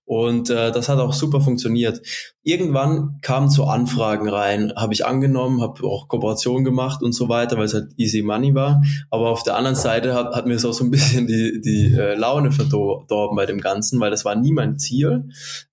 Und 0.04 0.50
äh, 0.50 0.72
das 0.72 0.88
hat 0.88 0.98
auch 0.98 1.12
super 1.12 1.40
funktioniert. 1.40 2.00
Irgendwann 2.46 3.20
kamen 3.22 3.48
so 3.48 3.64
Anfragen 3.64 4.28
rein, 4.28 4.70
habe 4.76 4.92
ich 4.92 5.06
angenommen, 5.06 5.62
habe 5.62 5.82
auch 5.84 6.08
Kooperation 6.08 6.62
gemacht 6.62 7.02
und 7.02 7.12
so 7.12 7.30
weiter, 7.30 7.56
weil 7.56 7.64
es 7.64 7.72
halt 7.72 7.92
easy 7.96 8.20
money 8.20 8.54
war. 8.54 8.82
Aber 9.10 9.30
auf 9.30 9.44
der 9.44 9.56
anderen 9.56 9.76
Seite 9.76 10.14
hat, 10.14 10.34
hat 10.34 10.46
mir 10.46 10.52
es 10.52 10.64
auch 10.66 10.74
so 10.74 10.84
ein 10.84 10.90
bisschen 10.90 11.26
die, 11.26 11.62
die 11.62 11.94
äh, 11.94 12.14
Laune 12.14 12.52
verdorben 12.52 13.34
bei 13.34 13.46
dem 13.46 13.62
Ganzen, 13.62 13.98
weil 13.98 14.10
das 14.10 14.26
war 14.26 14.34
nie 14.34 14.52
mein 14.52 14.78
Ziel. 14.78 15.30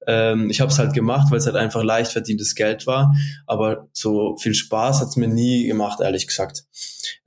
Ähm, 0.08 0.50
ich 0.50 0.62
habe 0.62 0.72
es 0.72 0.80
halt 0.80 0.94
gemacht, 0.94 1.30
weil 1.30 1.40
es 1.40 1.46
halt 1.46 1.58
einfach 1.58 1.84
leicht 1.84 2.14
verdientes 2.14 2.56
Geld 2.56 2.88
war. 2.88 3.14
Aber 3.48 3.90
so 3.92 4.38
viel 4.38 4.54
Spaß 4.54 5.02
hat 5.02 5.10
es 5.10 5.18
mir 5.18 5.28
nie 5.28 5.68
gemacht, 5.68 6.00
ehrlich 6.00 6.26
gesagt. 6.26 6.64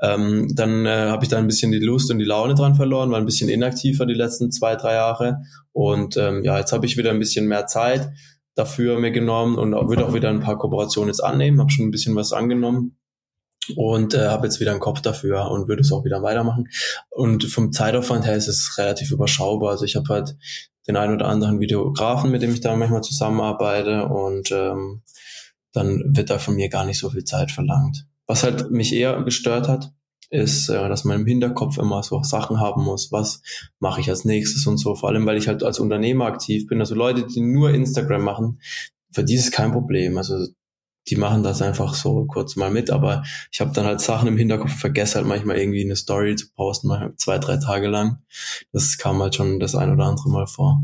Ähm, 0.00 0.48
dann 0.54 0.86
äh, 0.86 1.08
habe 1.10 1.22
ich 1.22 1.28
da 1.28 1.36
ein 1.36 1.46
bisschen 1.46 1.70
die 1.70 1.80
Lust 1.80 2.10
und 2.10 2.18
die 2.18 2.24
Laune 2.24 2.54
dran 2.54 2.76
verloren, 2.76 3.10
war 3.10 3.18
ein 3.18 3.26
bisschen 3.26 3.50
inaktiver 3.50 4.06
die 4.06 4.14
letzten 4.14 4.50
zwei, 4.50 4.74
drei 4.74 4.94
Jahre. 4.94 5.42
Und 5.72 6.16
ähm, 6.16 6.42
ja, 6.44 6.58
jetzt 6.58 6.72
habe 6.72 6.86
ich 6.86 6.96
wieder 6.96 7.10
ein 7.10 7.18
bisschen 7.18 7.46
mehr 7.46 7.66
Zeit 7.66 8.10
dafür 8.54 8.98
mir 8.98 9.10
genommen 9.10 9.56
und 9.58 9.72
würde 9.88 10.06
auch 10.06 10.14
wieder 10.14 10.30
ein 10.30 10.40
paar 10.40 10.58
Kooperationen 10.58 11.08
jetzt 11.08 11.22
annehmen, 11.22 11.60
habe 11.60 11.70
schon 11.70 11.86
ein 11.86 11.90
bisschen 11.90 12.14
was 12.14 12.32
angenommen 12.32 12.96
und 13.76 14.14
äh, 14.14 14.28
habe 14.28 14.46
jetzt 14.46 14.60
wieder 14.60 14.70
einen 14.70 14.80
Kopf 14.80 15.00
dafür 15.00 15.50
und 15.50 15.68
würde 15.68 15.80
es 15.82 15.92
auch 15.92 16.04
wieder 16.04 16.22
weitermachen. 16.22 16.68
Und 17.10 17.44
vom 17.44 17.72
Zeitaufwand 17.72 18.26
her 18.26 18.36
ist 18.36 18.48
es 18.48 18.76
relativ 18.78 19.10
überschaubar. 19.10 19.70
Also 19.70 19.84
ich 19.84 19.96
habe 19.96 20.08
halt 20.08 20.36
den 20.86 20.96
einen 20.96 21.14
oder 21.14 21.26
anderen 21.26 21.60
Videografen, 21.60 22.30
mit 22.30 22.42
dem 22.42 22.52
ich 22.52 22.60
da 22.60 22.76
manchmal 22.76 23.02
zusammenarbeite 23.02 24.06
und 24.06 24.50
ähm, 24.52 25.02
dann 25.72 26.02
wird 26.16 26.30
da 26.30 26.38
von 26.38 26.54
mir 26.54 26.68
gar 26.68 26.84
nicht 26.84 26.98
so 26.98 27.10
viel 27.10 27.24
Zeit 27.24 27.50
verlangt. 27.50 28.06
Was 28.26 28.42
halt 28.44 28.70
mich 28.70 28.94
eher 28.94 29.22
gestört 29.22 29.68
hat, 29.68 29.92
ist, 30.34 30.68
äh, 30.68 30.88
dass 30.88 31.04
man 31.04 31.20
im 31.20 31.26
Hinterkopf 31.26 31.78
immer 31.78 32.02
so 32.02 32.22
Sachen 32.22 32.60
haben 32.60 32.82
muss, 32.82 33.12
was 33.12 33.40
mache 33.78 34.00
ich 34.00 34.10
als 34.10 34.24
nächstes 34.24 34.66
und 34.66 34.78
so, 34.78 34.94
vor 34.94 35.08
allem 35.08 35.24
weil 35.26 35.38
ich 35.38 35.48
halt 35.48 35.62
als 35.62 35.78
Unternehmer 35.78 36.26
aktiv 36.26 36.66
bin. 36.66 36.80
Also 36.80 36.94
Leute, 36.94 37.26
die 37.26 37.40
nur 37.40 37.70
Instagram 37.70 38.22
machen, 38.22 38.60
für 39.12 39.24
die 39.24 39.34
ist 39.34 39.52
kein 39.52 39.72
Problem. 39.72 40.18
Also 40.18 40.46
die 41.08 41.16
machen 41.16 41.42
das 41.42 41.62
einfach 41.62 41.94
so 41.94 42.24
kurz 42.24 42.56
mal 42.56 42.70
mit, 42.70 42.90
aber 42.90 43.22
ich 43.52 43.60
habe 43.60 43.72
dann 43.72 43.84
halt 43.84 44.00
Sachen 44.00 44.26
im 44.26 44.38
Hinterkopf, 44.38 44.72
vergesse 44.72 45.16
halt 45.16 45.26
manchmal 45.26 45.58
irgendwie 45.58 45.84
eine 45.84 45.96
Story 45.96 46.34
zu 46.34 46.46
posten, 46.54 46.90
zwei, 47.16 47.38
drei 47.38 47.58
Tage 47.58 47.88
lang. 47.88 48.22
Das 48.72 48.98
kam 48.98 49.22
halt 49.22 49.34
schon 49.34 49.60
das 49.60 49.74
ein 49.74 49.92
oder 49.92 50.04
andere 50.04 50.30
Mal 50.30 50.46
vor 50.46 50.82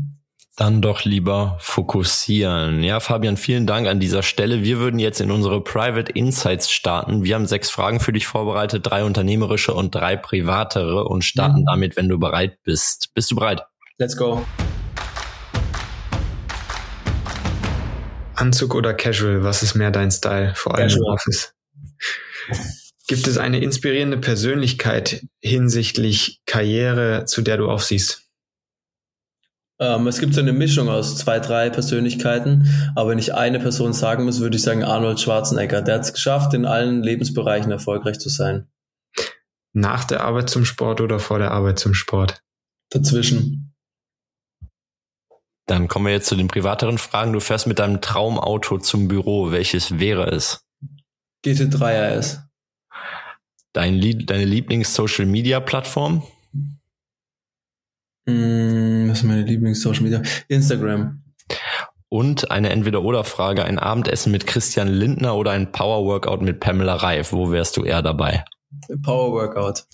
dann 0.55 0.81
doch 0.81 1.05
lieber 1.05 1.57
fokussieren. 1.59 2.83
Ja, 2.83 2.99
Fabian, 2.99 3.37
vielen 3.37 3.65
Dank 3.65 3.87
an 3.87 3.99
dieser 3.99 4.21
Stelle. 4.21 4.63
Wir 4.63 4.79
würden 4.79 4.99
jetzt 4.99 5.21
in 5.21 5.31
unsere 5.31 5.63
Private 5.63 6.11
Insights 6.11 6.69
starten. 6.69 7.23
Wir 7.23 7.35
haben 7.35 7.45
sechs 7.45 7.69
Fragen 7.69 7.99
für 7.99 8.11
dich 8.11 8.27
vorbereitet, 8.27 8.85
drei 8.85 9.03
unternehmerische 9.03 9.73
und 9.73 9.95
drei 9.95 10.17
privatere 10.17 11.05
und 11.05 11.23
starten 11.23 11.61
mhm. 11.61 11.65
damit, 11.65 11.95
wenn 11.95 12.09
du 12.09 12.19
bereit 12.19 12.57
bist. 12.63 13.13
Bist 13.13 13.31
du 13.31 13.35
bereit? 13.35 13.63
Let's 13.97 14.17
go. 14.17 14.45
Anzug 18.35 18.75
oder 18.75 18.93
Casual? 18.93 19.43
Was 19.43 19.63
ist 19.63 19.75
mehr 19.75 19.91
dein 19.91 20.11
Style, 20.11 20.53
vor 20.55 20.75
allem 20.75 20.89
Casual. 20.89 21.05
im 21.05 21.13
Office? 21.13 21.53
Gibt 23.07 23.27
es 23.27 23.37
eine 23.37 23.59
inspirierende 23.59 24.17
Persönlichkeit 24.17 25.23
hinsichtlich 25.39 26.41
Karriere, 26.45 27.25
zu 27.25 27.41
der 27.41 27.57
du 27.57 27.69
aufsiehst? 27.69 28.20
Ähm, 29.81 30.05
es 30.05 30.19
gibt 30.19 30.35
so 30.35 30.41
eine 30.41 30.53
Mischung 30.53 30.89
aus 30.89 31.17
zwei, 31.17 31.39
drei 31.39 31.71
Persönlichkeiten, 31.71 32.91
aber 32.95 33.09
wenn 33.09 33.17
ich 33.17 33.33
eine 33.33 33.59
Person 33.59 33.93
sagen 33.93 34.25
muss, 34.25 34.39
würde 34.39 34.55
ich 34.55 34.61
sagen 34.61 34.83
Arnold 34.83 35.19
Schwarzenegger. 35.19 35.81
Der 35.81 35.95
hat 35.95 36.01
es 36.03 36.13
geschafft, 36.13 36.53
in 36.53 36.65
allen 36.65 37.01
Lebensbereichen 37.01 37.71
erfolgreich 37.71 38.19
zu 38.19 38.29
sein. 38.29 38.67
Nach 39.73 40.03
der 40.03 40.21
Arbeit 40.23 40.51
zum 40.51 40.65
Sport 40.65 41.01
oder 41.01 41.19
vor 41.19 41.39
der 41.39 41.49
Arbeit 41.49 41.79
zum 41.79 41.95
Sport? 41.95 42.43
Dazwischen. 42.91 43.73
Dann 45.65 45.87
kommen 45.87 46.05
wir 46.05 46.13
jetzt 46.13 46.27
zu 46.27 46.35
den 46.35 46.47
privateren 46.47 46.99
Fragen. 46.99 47.33
Du 47.33 47.39
fährst 47.39 47.65
mit 47.65 47.79
deinem 47.79 48.01
Traumauto 48.01 48.77
zum 48.77 49.07
Büro. 49.07 49.51
Welches 49.51 49.97
wäre 49.99 50.29
es? 50.29 50.63
GT3 51.43 52.17
RS. 52.17 52.41
Dein, 53.73 53.99
deine 54.27 54.45
Lieblings-Social-Media-Plattform? 54.45 56.23
Mm, 58.25 59.09
was 59.09 59.19
ist 59.19 59.23
meine 59.23 59.43
Lieblings-Social 59.43 60.03
Media? 60.03 60.21
Instagram. 60.47 61.23
Und 62.09 62.51
eine 62.51 62.69
Entweder-Oder-Frage, 62.69 63.63
ein 63.63 63.79
Abendessen 63.79 64.31
mit 64.31 64.45
Christian 64.45 64.89
Lindner 64.89 65.35
oder 65.35 65.51
ein 65.51 65.71
Power-Workout 65.71 66.41
mit 66.41 66.59
Pamela 66.59 66.95
Reif. 66.95 67.31
Wo 67.31 67.51
wärst 67.51 67.77
du 67.77 67.83
eher 67.83 68.01
dabei? 68.01 68.43
Power-Workout. 69.01 69.85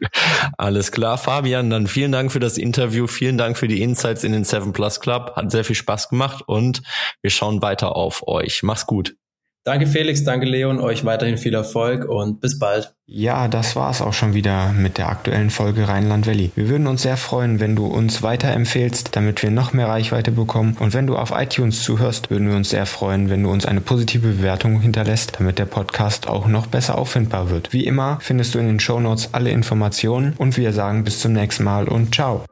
Alles 0.58 0.90
klar, 0.90 1.18
Fabian. 1.18 1.70
Dann 1.70 1.86
vielen 1.86 2.12
Dank 2.12 2.32
für 2.32 2.40
das 2.40 2.58
Interview. 2.58 3.06
Vielen 3.06 3.38
Dank 3.38 3.56
für 3.56 3.68
die 3.68 3.82
Insights 3.82 4.24
in 4.24 4.32
den 4.32 4.44
Seven 4.44 4.72
Plus 4.72 5.00
Club. 5.00 5.34
Hat 5.36 5.50
sehr 5.50 5.64
viel 5.64 5.76
Spaß 5.76 6.08
gemacht 6.08 6.42
und 6.46 6.82
wir 7.20 7.30
schauen 7.30 7.62
weiter 7.62 7.96
auf 7.96 8.26
euch. 8.26 8.62
Mach's 8.62 8.86
gut. 8.86 9.14
Danke 9.64 9.86
Felix, 9.86 10.24
danke 10.24 10.44
Leon, 10.44 10.80
euch 10.80 11.04
weiterhin 11.04 11.38
viel 11.38 11.54
Erfolg 11.54 12.04
und 12.04 12.40
bis 12.40 12.58
bald. 12.58 12.94
Ja, 13.06 13.46
das 13.46 13.76
war's 13.76 14.02
auch 14.02 14.12
schon 14.12 14.34
wieder 14.34 14.72
mit 14.72 14.98
der 14.98 15.08
aktuellen 15.08 15.50
Folge 15.50 15.86
Rheinland 15.86 16.26
Valley. 16.26 16.50
Wir 16.56 16.68
würden 16.68 16.88
uns 16.88 17.02
sehr 17.02 17.16
freuen, 17.16 17.60
wenn 17.60 17.76
du 17.76 17.86
uns 17.86 18.24
weiterempfehlst, 18.24 19.14
damit 19.14 19.40
wir 19.42 19.52
noch 19.52 19.72
mehr 19.72 19.86
Reichweite 19.86 20.32
bekommen. 20.32 20.76
Und 20.80 20.94
wenn 20.94 21.06
du 21.06 21.16
auf 21.16 21.30
iTunes 21.30 21.84
zuhörst, 21.84 22.30
würden 22.30 22.48
wir 22.48 22.56
uns 22.56 22.70
sehr 22.70 22.86
freuen, 22.86 23.30
wenn 23.30 23.44
du 23.44 23.50
uns 23.50 23.64
eine 23.64 23.80
positive 23.80 24.26
Bewertung 24.26 24.80
hinterlässt, 24.80 25.38
damit 25.38 25.60
der 25.60 25.66
Podcast 25.66 26.26
auch 26.26 26.48
noch 26.48 26.66
besser 26.66 26.98
auffindbar 26.98 27.50
wird. 27.50 27.72
Wie 27.72 27.86
immer 27.86 28.18
findest 28.20 28.56
du 28.56 28.58
in 28.58 28.66
den 28.66 28.80
Show 28.80 28.98
Notes 28.98 29.28
alle 29.30 29.50
Informationen 29.50 30.34
und 30.38 30.56
wir 30.56 30.72
sagen 30.72 31.04
bis 31.04 31.20
zum 31.20 31.34
nächsten 31.34 31.62
Mal 31.62 31.86
und 31.86 32.12
ciao. 32.14 32.44